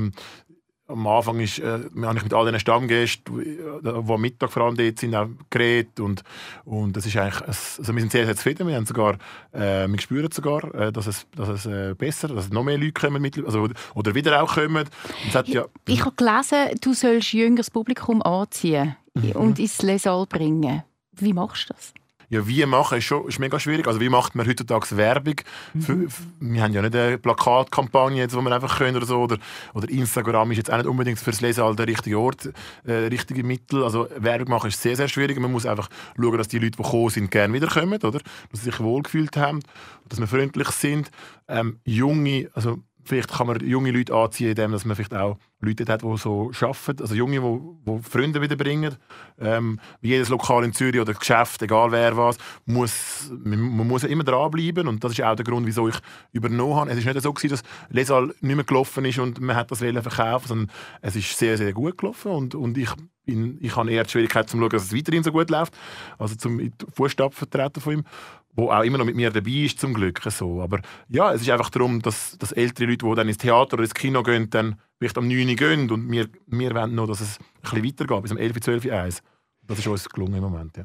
am 0.87 1.07
Anfang 1.07 1.41
ist, 1.41 1.59
äh, 1.61 1.81
habe 2.03 2.17
ich 2.19 2.25
mit 2.25 2.35
all 2.35 2.51
den 2.51 2.61
Stammgästen, 2.61 3.39
die 3.39 3.89
am 3.89 4.21
Mittag 4.21 4.53
vor 4.53 4.65
allem 4.65 4.77
dort 4.77 4.99
sind, 4.99 5.15
auch 5.15 5.29
geredet 5.49 5.99
und, 5.99 6.23
und 6.65 6.97
das 6.97 7.07
ist 7.07 7.17
eigentlich, 7.17 7.41
also 7.43 7.95
wir 7.95 8.01
sind 8.01 8.13
sehr, 8.13 8.27
sehr 8.27 8.37
zufrieden, 8.37 8.69
wir 8.69 8.77
haben 8.77 8.87
sogar, 8.87 9.15
äh, 9.53 9.89
wir 9.89 10.01
spüren 10.01 10.31
sogar, 10.31 10.75
äh, 10.75 10.93
dass 10.93 11.07
es, 11.07 11.27
dass 11.37 11.49
es 11.49 11.67
äh, 11.67 11.95
besser, 11.95 12.29
dass 12.29 12.51
noch 12.51 12.65
mehr 12.65 12.77
Leute 12.77 12.93
kommen, 12.93 13.23
mit, 13.23 13.43
also, 13.45 13.69
oder 13.95 14.15
wieder 14.15 14.43
auch 14.43 14.55
kommen. 14.55 14.89
Ja, 15.33 15.43
ich, 15.43 15.59
ich 15.87 16.05
habe 16.05 16.17
gelesen, 16.17 16.79
du 16.81 16.93
sollst 16.93 17.33
jüngeres 17.33 17.71
Publikum 17.71 18.21
anziehen 18.23 18.97
mhm. 19.15 19.33
und 19.33 19.59
ins 19.59 19.81
Lesal 19.81 20.27
bringen. 20.27 20.83
Wie 21.13 21.33
machst 21.33 21.71
du 21.71 21.75
das? 21.75 21.95
Ja, 22.29 22.47
wie 22.47 22.65
machen 22.67 22.99
ist 22.99 23.05
schon 23.05 23.29
ist 23.29 23.39
mega 23.39 23.59
schwierig. 23.59 23.87
Also 23.87 24.01
wie 24.01 24.09
macht 24.09 24.35
man 24.35 24.47
heutzutage 24.47 24.97
Werbung? 24.97 25.37
Mhm. 25.73 25.81
Für, 25.81 26.11
für, 26.11 26.23
wir 26.41 26.63
haben 26.63 26.73
ja 26.73 26.83
nicht 26.83 26.95
eine 26.95 27.19
Plakatkampagne, 27.19 28.19
jetzt, 28.19 28.37
wo 28.37 28.41
wir 28.41 28.53
einfach 28.53 28.79
können 28.79 28.97
oder 28.97 29.07
so. 29.07 29.21
Oder, 29.21 29.39
oder 29.75 29.89
Instagram 29.89 30.51
ist 30.53 30.59
jetzt 30.59 30.73
auch 30.73 30.77
nicht 30.77 30.87
unbedingt 30.87 31.19
fürs 31.19 31.41
Lesen 31.41 31.77
der 31.77 31.87
richtige 31.87 32.19
Ort, 32.19 32.51
äh, 32.85 32.93
richtige 32.93 33.45
Mittel. 33.45 33.85
Also 33.85 34.09
Werbung 34.17 34.51
machen 34.51 34.69
ist 34.69 34.81
sehr, 34.81 34.97
sehr 34.97 35.09
schwierig. 35.09 35.39
Man 35.39 35.53
muss 35.53 35.67
einfach 35.67 35.89
schauen, 36.17 36.39
dass 36.39 36.49
die 36.49 36.59
Leute, 36.59 36.77
die 36.77 36.83
gekommen 36.83 37.11
sind, 37.11 37.31
gerne 37.31 37.53
wiederkommen, 37.53 38.01
oder? 38.03 38.21
Dass 38.51 38.61
sie 38.61 38.71
sich 38.71 38.81
wohlgefühlt 38.81 39.37
haben, 39.37 39.61
dass 40.09 40.21
wir 40.21 40.27
freundlich 40.27 40.69
sind. 40.69 41.11
Ähm, 41.49 41.79
junge, 41.85 42.49
also 42.55 42.79
vielleicht 43.05 43.33
kann 43.33 43.47
man 43.47 43.61
junge 43.61 43.91
Leute 43.91 44.15
anziehen, 44.15 44.51
indem 44.51 44.71
man 44.71 44.81
vielleicht 44.81 45.15
auch 45.15 45.39
Leute 45.61 45.91
hat, 45.91 46.03
die 46.03 46.17
so 46.17 46.51
arbeiten, 46.61 47.01
also 47.01 47.15
Junge, 47.15 47.41
die, 47.41 47.91
die 47.91 48.03
Freunde 48.03 48.41
wiederbringen. 48.41 48.97
Ähm, 49.39 49.81
wie 50.01 50.09
jedes 50.09 50.29
Lokal 50.29 50.65
in 50.65 50.73
Zürich 50.73 51.01
oder 51.01 51.15
Geschäft, 51.15 51.63
egal 51.63 51.91
wer 51.93 52.17
was, 52.17 52.37
muss, 52.67 53.31
man, 53.45 53.59
man 53.77 53.89
muss 53.89 54.05
immer 54.05 54.25
dranbleiben. 54.25 54.87
Und 54.89 55.03
das 55.03 55.13
ist 55.13 55.23
auch 55.23 55.35
der 55.35 55.45
Grund, 55.45 55.67
wieso 55.67 55.89
ich 55.89 55.97
übernommen 56.33 56.75
habe. 56.75 56.91
Es 56.91 56.99
ist 56.99 57.07
nicht 57.07 57.21
so 57.21 57.33
gewesen, 57.33 57.51
dass 57.51 57.63
Lesal 57.89 58.35
nicht 58.41 58.57
mehr 58.57 58.65
gelaufen 58.65 59.05
ist 59.05 59.19
und 59.19 59.41
man 59.41 59.57
hat 59.57 59.71
das 59.71 59.79
verkaufen 59.79 60.49
sondern 60.49 60.71
es 61.01 61.17
ist 61.17 61.39
sehr, 61.39 61.57
sehr 61.57 61.73
gut 61.73 61.99
gelaufen. 61.99 62.33
Und, 62.33 62.55
und 62.55 62.77
ich, 62.79 62.91
bin, 63.25 63.59
ich 63.61 63.75
habe 63.77 63.91
eher 63.91 64.05
die 64.05 64.11
Schwierigkeit, 64.11 64.49
zu 64.49 64.59
schauen, 64.59 64.69
dass 64.69 64.85
es 64.85 64.95
weiterhin 64.95 65.23
so 65.23 65.33
gut 65.33 65.51
läuft, 65.51 65.75
also 66.19 66.35
zum 66.37 66.73
Fußstapfen 66.95 67.49
vertreten 67.49 67.81
von 67.81 67.93
ihm 67.95 68.05
wo 68.55 68.71
auch 68.71 68.83
immer 68.83 68.99
noch 68.99 69.05
mit 69.05 69.17
mir 69.17 69.31
dabei 69.31 69.51
ist, 69.51 69.81
zum 69.81 69.95
Glück. 69.95 70.21
So. 70.29 70.61
Aber 70.63 70.81
ja, 71.09 71.33
es 71.33 71.43
ist 71.43 71.51
einfach 71.51 71.71
darum, 71.71 72.01
dass, 72.01 72.37
dass 72.39 72.53
ältere 72.53 72.87
Leute, 72.87 73.07
die 73.07 73.15
dann 73.15 73.29
ins 73.29 73.39
Theater 73.39 73.75
oder 73.75 73.83
ins 73.83 73.95
Kino 73.95 74.23
gehen, 74.23 74.51
dann 74.51 74.77
vielleicht 74.99 75.19
am 75.19 75.29
9 75.29 75.49
Uhr 75.49 75.55
gehen 75.55 75.91
und 75.91 76.11
wir, 76.11 76.29
wir 76.47 76.75
wollen 76.75 76.95
noch, 76.95 77.07
dass 77.07 77.21
es 77.21 77.39
ein 77.39 77.45
bisschen 77.63 77.85
weitergeht, 77.85 78.23
bis 78.23 78.33
um 78.33 78.39
11, 78.39 78.61
12, 78.61 78.91
1. 78.91 79.23
Das 79.67 79.79
ist 79.79 79.87
uns 79.87 80.09
gelungen 80.09 80.35
im 80.35 80.43
Moment, 80.43 80.77
ja. 80.77 80.85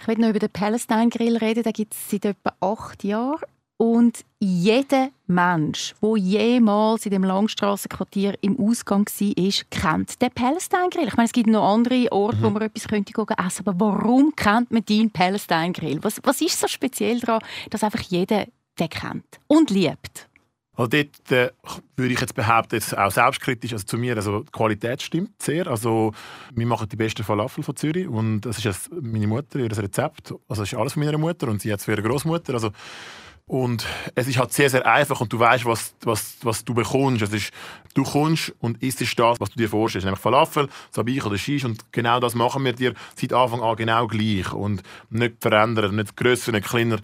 Ich 0.00 0.08
will 0.08 0.18
noch 0.18 0.30
über 0.30 0.40
den 0.40 0.50
Palestine 0.50 1.08
Grill 1.10 1.36
reden. 1.36 1.62
Den 1.62 1.72
gibt 1.72 1.94
es 1.94 2.10
seit 2.10 2.24
etwa 2.24 2.52
acht 2.60 3.04
Jahren. 3.04 3.40
Und 3.78 4.24
jeder 4.40 5.10
Mensch, 5.26 5.94
der 6.00 6.16
jemals 6.16 7.04
in 7.04 7.10
dem 7.10 7.24
Langstrassenquartier 7.24 8.34
im 8.40 8.58
Ausgang 8.58 9.06
war, 9.06 9.52
kennt 9.70 10.22
den 10.22 10.30
Palestine 10.30 10.88
Grill. 10.90 11.08
Ich 11.08 11.16
meine, 11.16 11.26
es 11.26 11.32
gibt 11.32 11.48
noch 11.48 11.74
andere 11.74 12.10
Orte, 12.10 12.38
mhm. 12.38 12.42
wo 12.42 12.50
man 12.50 12.62
etwas 12.62 12.88
könnte 12.88 13.12
essen 13.12 13.66
aber 13.66 13.78
warum 13.78 14.34
kennt 14.34 14.70
man 14.70 14.84
den 14.84 15.10
Palestine 15.10 15.72
Grill? 15.72 15.98
Was, 16.02 16.20
was 16.22 16.40
ist 16.40 16.58
so 16.58 16.68
speziell 16.68 17.20
daran, 17.20 17.42
dass 17.70 17.84
einfach 17.84 18.00
jeder 18.00 18.46
den 18.78 18.88
kennt 18.88 19.40
und 19.46 19.70
liebt? 19.70 20.28
Also 20.76 20.90
dort 20.90 21.32
äh, 21.32 21.50
würde 21.96 22.12
ich 22.12 22.20
jetzt 22.20 22.34
behaupten, 22.34 22.74
jetzt 22.74 22.96
auch 22.96 23.10
selbstkritisch, 23.10 23.72
also 23.72 23.84
zu 23.84 23.96
mir, 23.96 24.14
also 24.14 24.40
die 24.40 24.52
Qualität 24.52 25.00
stimmt 25.00 25.42
sehr. 25.42 25.66
Also 25.66 26.12
wir 26.54 26.66
machen 26.66 26.88
die 26.88 26.96
besten 26.96 27.24
Falafel 27.24 27.64
von 27.64 27.76
Zürich 27.76 28.06
und 28.06 28.42
das 28.42 28.58
ist 28.58 28.64
jetzt 28.64 28.90
meine 28.92 29.26
Mutter, 29.26 29.58
ihr 29.58 29.70
Rezept. 29.70 30.32
Also 30.48 30.62
das 30.62 30.72
ist 30.72 30.78
alles 30.78 30.92
von 30.92 31.02
meiner 31.02 31.16
Mutter 31.16 31.48
und 31.48 31.62
sie 31.62 31.72
hat 31.72 31.78
es 31.78 31.86
für 31.86 31.92
ihre 31.92 32.02
Großmutter. 32.02 32.52
Also 32.52 32.70
und 33.48 33.86
es 34.16 34.26
ist 34.26 34.38
halt 34.38 34.52
sehr, 34.52 34.68
sehr 34.68 34.84
einfach 34.84 35.20
und 35.20 35.32
du 35.32 35.38
weißt, 35.38 35.64
was, 35.66 35.94
was, 36.02 36.36
was 36.42 36.64
du 36.64 36.74
bekommst. 36.74 37.22
Es 37.22 37.32
ist, 37.32 37.52
du 37.94 38.02
kommst 38.02 38.52
und 38.58 38.82
isst 38.82 39.00
das, 39.00 39.40
was 39.40 39.50
du 39.50 39.56
dir 39.56 39.68
vorstellst. 39.68 40.04
Nämlich 40.04 40.20
Falafel, 40.20 40.68
Sabich 40.90 41.24
oder 41.24 41.38
Shish 41.38 41.64
und 41.64 41.92
genau 41.92 42.18
das 42.18 42.34
machen 42.34 42.64
wir 42.64 42.72
dir 42.72 42.94
seit 43.14 43.32
Anfang 43.32 43.62
an 43.62 43.76
genau 43.76 44.08
gleich 44.08 44.52
und 44.52 44.82
nicht 45.10 45.36
verändern, 45.40 45.94
nicht 45.94 46.16
grösser, 46.16 46.50
nicht 46.50 46.66
kleiner. 46.66 46.98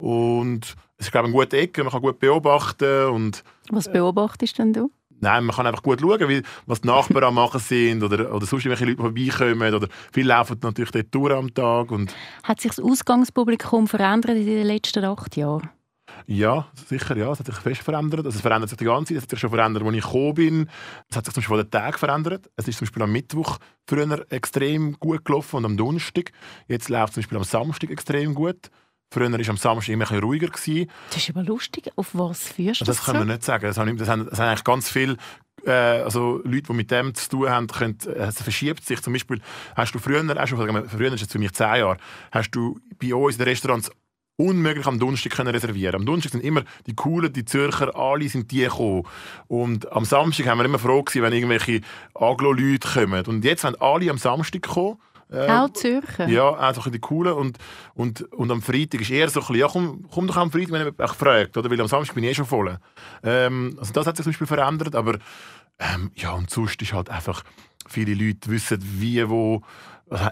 Und 0.00 0.74
es 0.98 1.06
ist, 1.06 1.12
glaube 1.12 1.28
ich, 1.28 1.34
eine 1.34 1.44
gute 1.44 1.58
Ecke, 1.58 1.84
man 1.84 1.92
kann 1.92 2.02
gut 2.02 2.18
beobachten. 2.18 3.06
Und, 3.06 3.44
was 3.70 3.90
beobachtest 3.90 4.58
denn 4.58 4.72
du? 4.72 4.90
Nein, 5.20 5.44
man 5.44 5.54
kann 5.54 5.66
einfach 5.66 5.82
gut 5.82 6.00
schauen, 6.00 6.28
wie, 6.28 6.42
was 6.66 6.80
die 6.80 6.88
Nachbarn 6.88 7.24
am 7.24 7.34
machen 7.34 7.60
sind 7.60 8.02
oder, 8.02 8.34
oder 8.34 8.44
sonst 8.46 8.64
welche 8.64 8.84
Leute 8.84 9.00
vorbeikommen. 9.00 9.74
Oder 9.74 9.88
viele 10.12 10.28
laufen 10.28 10.58
natürlich 10.60 10.90
dort 10.90 11.14
durch 11.14 11.32
am 11.32 11.54
Tag. 11.54 11.92
Und 11.92 12.14
Hat 12.42 12.60
sich 12.60 12.72
das 12.72 12.84
Ausgangspublikum 12.84 13.86
verändert 13.86 14.36
in 14.36 14.46
den 14.46 14.66
letzten 14.66 15.04
acht 15.04 15.36
Jahren? 15.36 15.70
Ja, 16.26 16.66
sicher, 16.88 17.16
ja. 17.16 17.30
Es 17.30 17.38
hat 17.38 17.46
sich 17.46 17.56
fest 17.56 17.82
verändert. 17.82 18.24
Also 18.24 18.36
es 18.36 18.42
verändert 18.42 18.70
sich 18.70 18.78
die 18.78 18.84
ganze 18.84 19.14
Zeit. 19.14 19.18
Es 19.18 19.22
hat 19.24 19.30
sich 19.30 19.40
schon 19.40 19.50
verändert, 19.50 19.82
als 19.82 19.94
ich 19.94 20.02
gekommen 20.02 20.34
bin. 20.34 20.70
Es 21.10 21.16
hat 21.16 21.24
sich 21.24 21.34
zum 21.34 21.42
Beispiel 21.42 21.64
den 21.64 21.70
Tag 21.70 21.98
verändert. 21.98 22.50
Es 22.56 22.66
ist 22.66 22.78
zum 22.78 22.86
Beispiel 22.86 23.02
am 23.02 23.12
Mittwoch 23.12 23.58
früher 23.86 24.24
extrem 24.30 24.98
gut 24.98 25.24
gelaufen 25.24 25.56
und 25.56 25.64
am 25.64 25.76
Donnerstag. 25.76 26.32
Jetzt 26.66 26.88
läuft 26.88 27.08
es 27.08 27.14
zum 27.14 27.22
Beispiel 27.22 27.38
am 27.38 27.44
Samstag 27.44 27.90
extrem 27.90 28.34
gut. 28.34 28.70
Früher 29.10 29.30
war 29.30 29.48
am 29.48 29.56
Samstag 29.56 29.92
immer 29.92 30.10
ein 30.10 30.18
ruhiger. 30.18 30.48
Gewesen. 30.48 30.90
Das 31.10 31.18
ist 31.18 31.30
aber 31.30 31.44
lustig. 31.44 31.90
Auf 31.96 32.10
was 32.14 32.48
führst 32.48 32.80
du 32.80 32.84
das? 32.84 32.96
Das 32.96 33.06
können 33.06 33.26
wir 33.26 33.34
nicht 33.34 33.44
sagen. 33.44 33.66
Das 33.66 33.76
haben, 33.76 33.96
das 33.96 34.08
haben, 34.08 34.26
das 34.28 34.38
haben 34.38 34.48
eigentlich 34.48 34.64
ganz 34.64 34.88
viele 34.88 35.16
äh, 35.66 35.70
also 35.70 36.40
Leute, 36.44 36.64
die 36.68 36.72
mit 36.72 36.90
dem 36.90 37.14
zu 37.14 37.28
tun 37.28 37.48
haben, 37.48 37.66
können, 37.66 37.98
äh, 38.06 38.26
es 38.26 38.42
verschiebt 38.42 38.84
sich. 38.84 39.00
Zum 39.02 39.12
Beispiel 39.12 39.40
hast 39.76 39.94
du 39.94 39.98
früher, 39.98 40.24
hast 40.26 40.52
du, 40.52 40.56
früher 40.56 41.12
ist 41.12 41.22
es 41.22 41.32
für 41.32 41.38
mich 41.38 41.52
zehn 41.52 41.76
Jahre, 41.76 41.96
hast 42.30 42.50
du 42.50 42.78
bei 43.00 43.14
uns 43.14 43.34
in 43.34 43.38
den 43.38 43.48
Restaurants 43.48 43.90
unmöglich 44.36 44.86
am 44.86 44.98
Donnerstag 44.98 45.32
können 45.32 45.54
reservieren. 45.54 46.00
Am 46.00 46.06
Donnerstag 46.06 46.32
sind 46.32 46.44
immer 46.44 46.64
die 46.86 46.94
coolen, 46.94 47.32
die 47.32 47.44
Zürcher, 47.44 47.94
alle 47.96 48.28
sind 48.28 48.50
die 48.50 48.60
gekommen. 48.60 49.04
Und 49.46 49.90
am 49.92 50.04
Samstag 50.04 50.46
haben 50.46 50.58
wir 50.58 50.64
immer 50.64 50.78
froh 50.78 51.02
gewesen, 51.02 51.22
wenn 51.22 51.32
irgendwelche 51.32 51.80
Aglo-Leute 52.14 52.88
kommen. 52.88 53.24
Und 53.26 53.44
jetzt 53.44 53.64
wenn 53.64 53.76
alle 53.76 54.10
am 54.10 54.18
Samstag 54.18 54.62
kommen. 54.62 54.98
Äh, 55.30 55.48
auch 55.48 55.70
Zürcher? 55.70 56.28
Ja, 56.28 56.54
einfach 56.54 56.90
die 56.90 56.98
coolen. 56.98 57.32
Und, 57.32 57.58
und, 57.94 58.22
und 58.32 58.50
am 58.50 58.62
Freitag 58.62 59.00
ist 59.00 59.10
eher 59.10 59.28
so 59.30 59.40
ein 59.40 59.46
bisschen, 59.46 59.60
ja 59.60 59.68
komm, 59.68 60.06
komm 60.12 60.26
doch 60.26 60.36
am 60.36 60.50
Freitag, 60.50 60.72
wenn 60.72 60.88
ich 60.88 60.98
mich 60.98 61.10
fragt, 61.12 61.56
oder? 61.56 61.70
Weil 61.70 61.80
am 61.80 61.88
Samstag 61.88 62.14
bin 62.14 62.24
ich 62.24 62.30
eh 62.30 62.34
schon 62.34 62.46
voll. 62.46 62.78
Ähm, 63.22 63.76
also 63.78 63.92
das 63.92 64.06
hat 64.06 64.16
sich 64.16 64.24
zum 64.24 64.32
Beispiel 64.32 64.46
verändert, 64.46 64.94
aber 64.94 65.18
ähm, 65.78 66.10
ja, 66.14 66.32
und 66.32 66.50
sonst 66.50 66.80
ist 66.82 66.92
halt 66.92 67.08
einfach, 67.08 67.42
viele 67.88 68.14
Leute 68.14 68.50
wissen, 68.50 68.78
wie, 68.82 69.28
wo 69.28 69.62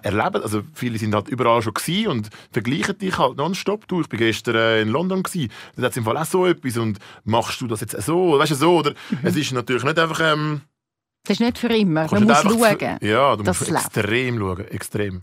erleben. 0.03 0.42
Also 0.42 0.62
viele 0.75 0.99
sind 0.99 1.14
halt 1.14 1.29
überall 1.29 1.62
schon 1.62 1.75
gewesen 1.75 2.09
und 2.09 2.31
vergleichen 2.51 2.99
dich 2.99 3.18
halt 3.18 3.37
nonstop. 3.37 3.87
Du, 3.88 4.01
ich 4.01 4.09
bin 4.09 4.18
gestern 4.18 4.57
äh, 4.57 4.83
in 4.83 4.88
London 4.88 5.23
gewesen. 5.23 5.51
Da 5.77 5.85
hat 5.85 5.97
im 5.97 6.05
Fall 6.05 6.16
auch 6.16 6.25
so 6.25 6.47
etwas 6.47 6.77
und 6.77 6.99
machst 7.25 7.61
du 7.61 7.66
das 7.66 7.81
jetzt 7.81 8.01
so, 8.03 8.38
weißt 8.38 8.53
du 8.53 8.55
so 8.57 8.77
oder? 8.79 8.90
Mhm. 9.11 9.18
Es 9.23 9.37
ist 9.37 9.53
natürlich 9.53 9.85
nicht 9.85 9.99
einfach 9.99 10.21
ähm, 10.21 10.62
Das 11.25 11.38
ist 11.38 11.40
nicht 11.40 11.59
für 11.59 11.68
immer. 11.68 12.09
Man 12.11 12.25
muss 12.25 12.42
schauen. 12.42 12.99
Ja, 13.01 13.37
du 13.37 13.45
musst 13.45 13.68
extrem 13.68 14.38
schauen. 14.38 14.68
Extrem. 14.68 15.21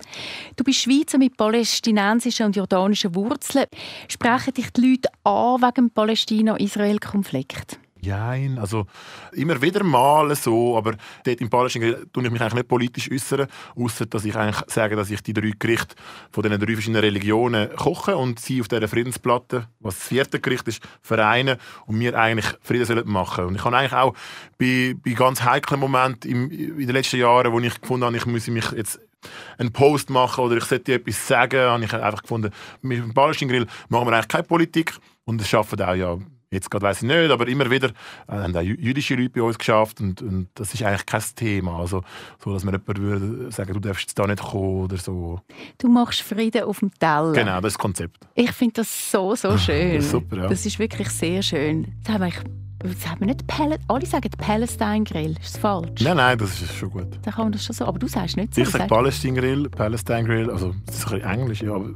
Du 0.56 0.64
bist 0.64 0.82
Schweizer 0.82 1.18
mit 1.18 1.36
palästinensischen 1.36 2.48
und 2.48 2.56
jordanischen 2.56 3.16
Wurzeln. 3.16 3.66
Sprechen 4.08 4.54
dich 4.54 4.72
die 4.72 4.92
Leute 4.92 5.10
an 5.24 5.62
wegen 5.62 5.74
dem 5.76 5.92
Palästina-Israel-Konflikt? 5.92 7.80
Nein, 8.02 8.58
also 8.60 8.86
immer 9.34 9.62
wieder 9.62 9.84
mal 9.84 10.34
so, 10.36 10.78
aber 10.78 10.96
dort 11.26 11.42
im 11.42 11.50
Palästina 11.50 11.98
tue 12.14 12.24
ich 12.24 12.32
mich 12.32 12.42
eigentlich 12.42 12.54
nicht 12.54 12.68
politisch 12.68 13.12
äußern, 13.12 13.48
außer 13.76 14.06
dass 14.06 14.24
ich 14.24 14.36
eigentlich 14.36 14.62
sage, 14.68 14.96
dass 14.96 15.10
ich 15.10 15.22
die 15.22 15.34
drei 15.34 15.52
Gerichte 15.58 15.96
von 16.32 16.44
den 16.44 16.58
drei 16.60 16.74
verschiedenen 16.74 17.02
Religionen 17.02 17.70
koche 17.76 18.16
und 18.16 18.40
sie 18.40 18.62
auf 18.62 18.70
dieser 18.70 18.88
Friedensplatte, 18.88 19.68
was 19.80 19.96
das 19.96 20.08
vierte 20.08 20.40
Gericht 20.40 20.68
ist, 20.70 20.82
vereinen 21.02 21.58
und 21.88 22.00
wir 22.00 22.18
eigentlich 22.18 22.48
Frieden 22.62 22.86
sollen 22.86 23.08
machen. 23.08 23.46
Und 23.46 23.56
ich 23.56 23.66
habe 23.66 23.76
eigentlich 23.76 23.94
auch 23.94 24.14
bei, 24.58 24.96
bei 25.04 25.12
ganz 25.12 25.44
heiklen 25.44 25.80
Momenten 25.80 26.32
im, 26.32 26.52
in 26.52 26.78
den 26.78 26.92
letzten 26.92 27.18
Jahren, 27.18 27.52
wo 27.52 27.60
ich 27.60 27.82
gefunden 27.82 28.06
habe, 28.06 28.16
ich 28.16 28.26
müsse 28.26 28.52
mich 28.52 28.72
jetzt 28.72 29.00
einen 29.58 29.74
Post 29.74 30.10
machen 30.10 30.46
oder 30.46 30.56
ich 30.56 30.64
sollte 30.64 30.94
etwas 30.94 31.28
sagen, 31.28 31.60
habe 31.60 31.84
ich 31.84 31.94
einfach 31.94 32.22
gefunden, 32.22 32.52
mit 32.82 33.00
dem 33.00 33.14
Palästina-Grill 33.14 33.68
machen 33.90 34.08
wir 34.08 34.14
eigentlich 34.14 34.30
keine 34.30 34.44
Politik 34.44 34.94
und 35.26 35.42
es 35.42 35.50
schaffen 35.50 35.82
auch 35.82 35.94
ja 35.94 36.18
Jetzt 36.52 36.72
gerade 36.72 36.84
weiß 36.84 37.04
ich 37.04 37.08
nicht, 37.08 37.30
aber 37.30 37.48
immer 37.48 37.70
wieder 37.70 37.90
äh, 38.28 38.32
haben 38.34 38.56
auch 38.56 38.62
jüdische 38.62 39.16
Leute 39.16 39.30
bei 39.30 39.42
uns 39.44 39.58
geschafft 39.58 40.02
und, 40.02 40.22
und 40.24 40.50
das 40.56 40.74
ist 40.74 40.82
eigentlich 40.82 41.06
kein 41.06 41.22
Thema. 41.36 41.80
Also, 41.80 42.04
so, 42.44 42.54
dass 42.54 42.64
man 42.64 42.74
jemand 42.74 42.98
würde 43.00 43.52
sagen, 43.52 43.74
du 43.74 43.80
darfst 43.80 44.02
jetzt 44.02 44.18
da 44.18 44.26
nicht 44.26 44.42
kommen 44.42 44.86
oder 44.86 44.98
so. 44.98 45.42
Du 45.78 45.88
machst 45.90 46.22
Frieden 46.22 46.64
auf 46.64 46.80
dem 46.80 46.92
Teller. 46.98 47.34
Genau, 47.34 47.62
das 47.62 47.74
ist 47.74 47.76
das 47.76 47.78
Konzept. 47.78 48.18
Ich 48.34 48.52
finde 48.52 48.74
das 48.76 49.12
so, 49.12 49.36
so 49.36 49.58
schön. 49.60 49.96
das 49.96 50.06
ist 50.06 50.12
super, 50.12 50.38
ja. 50.38 50.48
Das 50.48 50.66
ist 50.66 50.80
wirklich 50.80 51.10
sehr 51.10 51.44
schön. 51.44 51.94
Das 52.04 52.16
haben 52.16 52.24
wir 52.24 52.34
das 52.80 53.08
haben 53.10 53.20
wir 53.20 53.28
nicht 53.28 53.46
Pal 53.46 53.78
Alle 53.90 54.06
sagen 54.06 54.30
Palestine 54.38 55.04
Grill. 55.04 55.32
Ist 55.32 55.56
das 55.56 55.58
falsch? 55.58 56.02
Nein, 56.02 56.16
nein, 56.16 56.38
das 56.38 56.62
ist 56.62 56.74
schon 56.74 56.90
gut. 56.90 57.08
Dann 57.24 57.34
kann 57.34 57.46
man 57.46 57.52
das 57.52 57.66
schon 57.66 57.76
so. 57.76 57.86
Aber 57.86 58.00
du 58.00 58.08
sagst 58.08 58.38
nicht 58.38 58.56
so. 58.56 58.62
Ich 58.62 58.70
sage 58.70 58.88
Palestine 58.88 59.40
Grill, 59.40 59.70
Palestine 59.70 60.24
Grill. 60.24 60.50
Also, 60.50 60.74
das 60.86 60.96
ist 60.96 61.08
ein 61.08 61.20
bisschen 61.20 61.30
Englisch, 61.30 61.62
ja. 61.62 61.74
Aber 61.74 61.90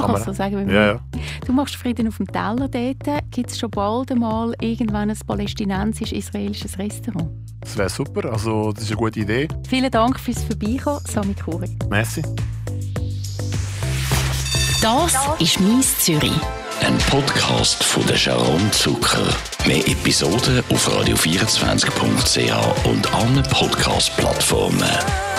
kann 0.00 0.12
man 0.12 0.22
so 0.22 0.32
sagen, 0.32 0.68
ja, 0.68 0.86
ja. 0.92 1.00
Du 1.46 1.52
machst 1.52 1.76
Frieden 1.76 2.08
auf 2.08 2.16
dem 2.16 2.26
Teller 2.26 2.68
dort. 2.68 3.30
Gibt 3.30 3.50
es 3.50 3.58
schon 3.58 3.70
bald 3.70 4.10
einmal 4.10 4.54
irgendwann 4.60 5.10
ein 5.10 5.18
palästinensisch-israelisches 5.26 6.78
Restaurant? 6.78 7.30
Das 7.60 7.76
wäre 7.76 7.88
super. 7.88 8.32
Also, 8.32 8.72
das 8.72 8.84
ist 8.84 8.90
eine 8.90 8.96
gute 8.96 9.20
Idee. 9.20 9.48
Vielen 9.68 9.90
Dank 9.90 10.18
fürs 10.18 10.42
Vorbeikommen, 10.44 11.00
Sami 11.06 11.34
Kuri. 11.34 11.76
Merci. 11.88 12.22
Das 14.82 15.14
ist 15.38 15.60
«Mies 15.60 15.98
Zürich». 15.98 16.32
Ein 16.82 16.96
Podcast 17.10 17.84
von 17.84 18.06
der 18.06 18.16
Sharon 18.16 18.72
Zucker. 18.72 19.28
Mehr 19.66 19.86
Episoden 19.86 20.62
auf 20.70 20.88
radio24.ch 20.88 22.86
und 22.86 23.14
allen 23.14 23.42
Podcast-Plattformen. 23.42 25.29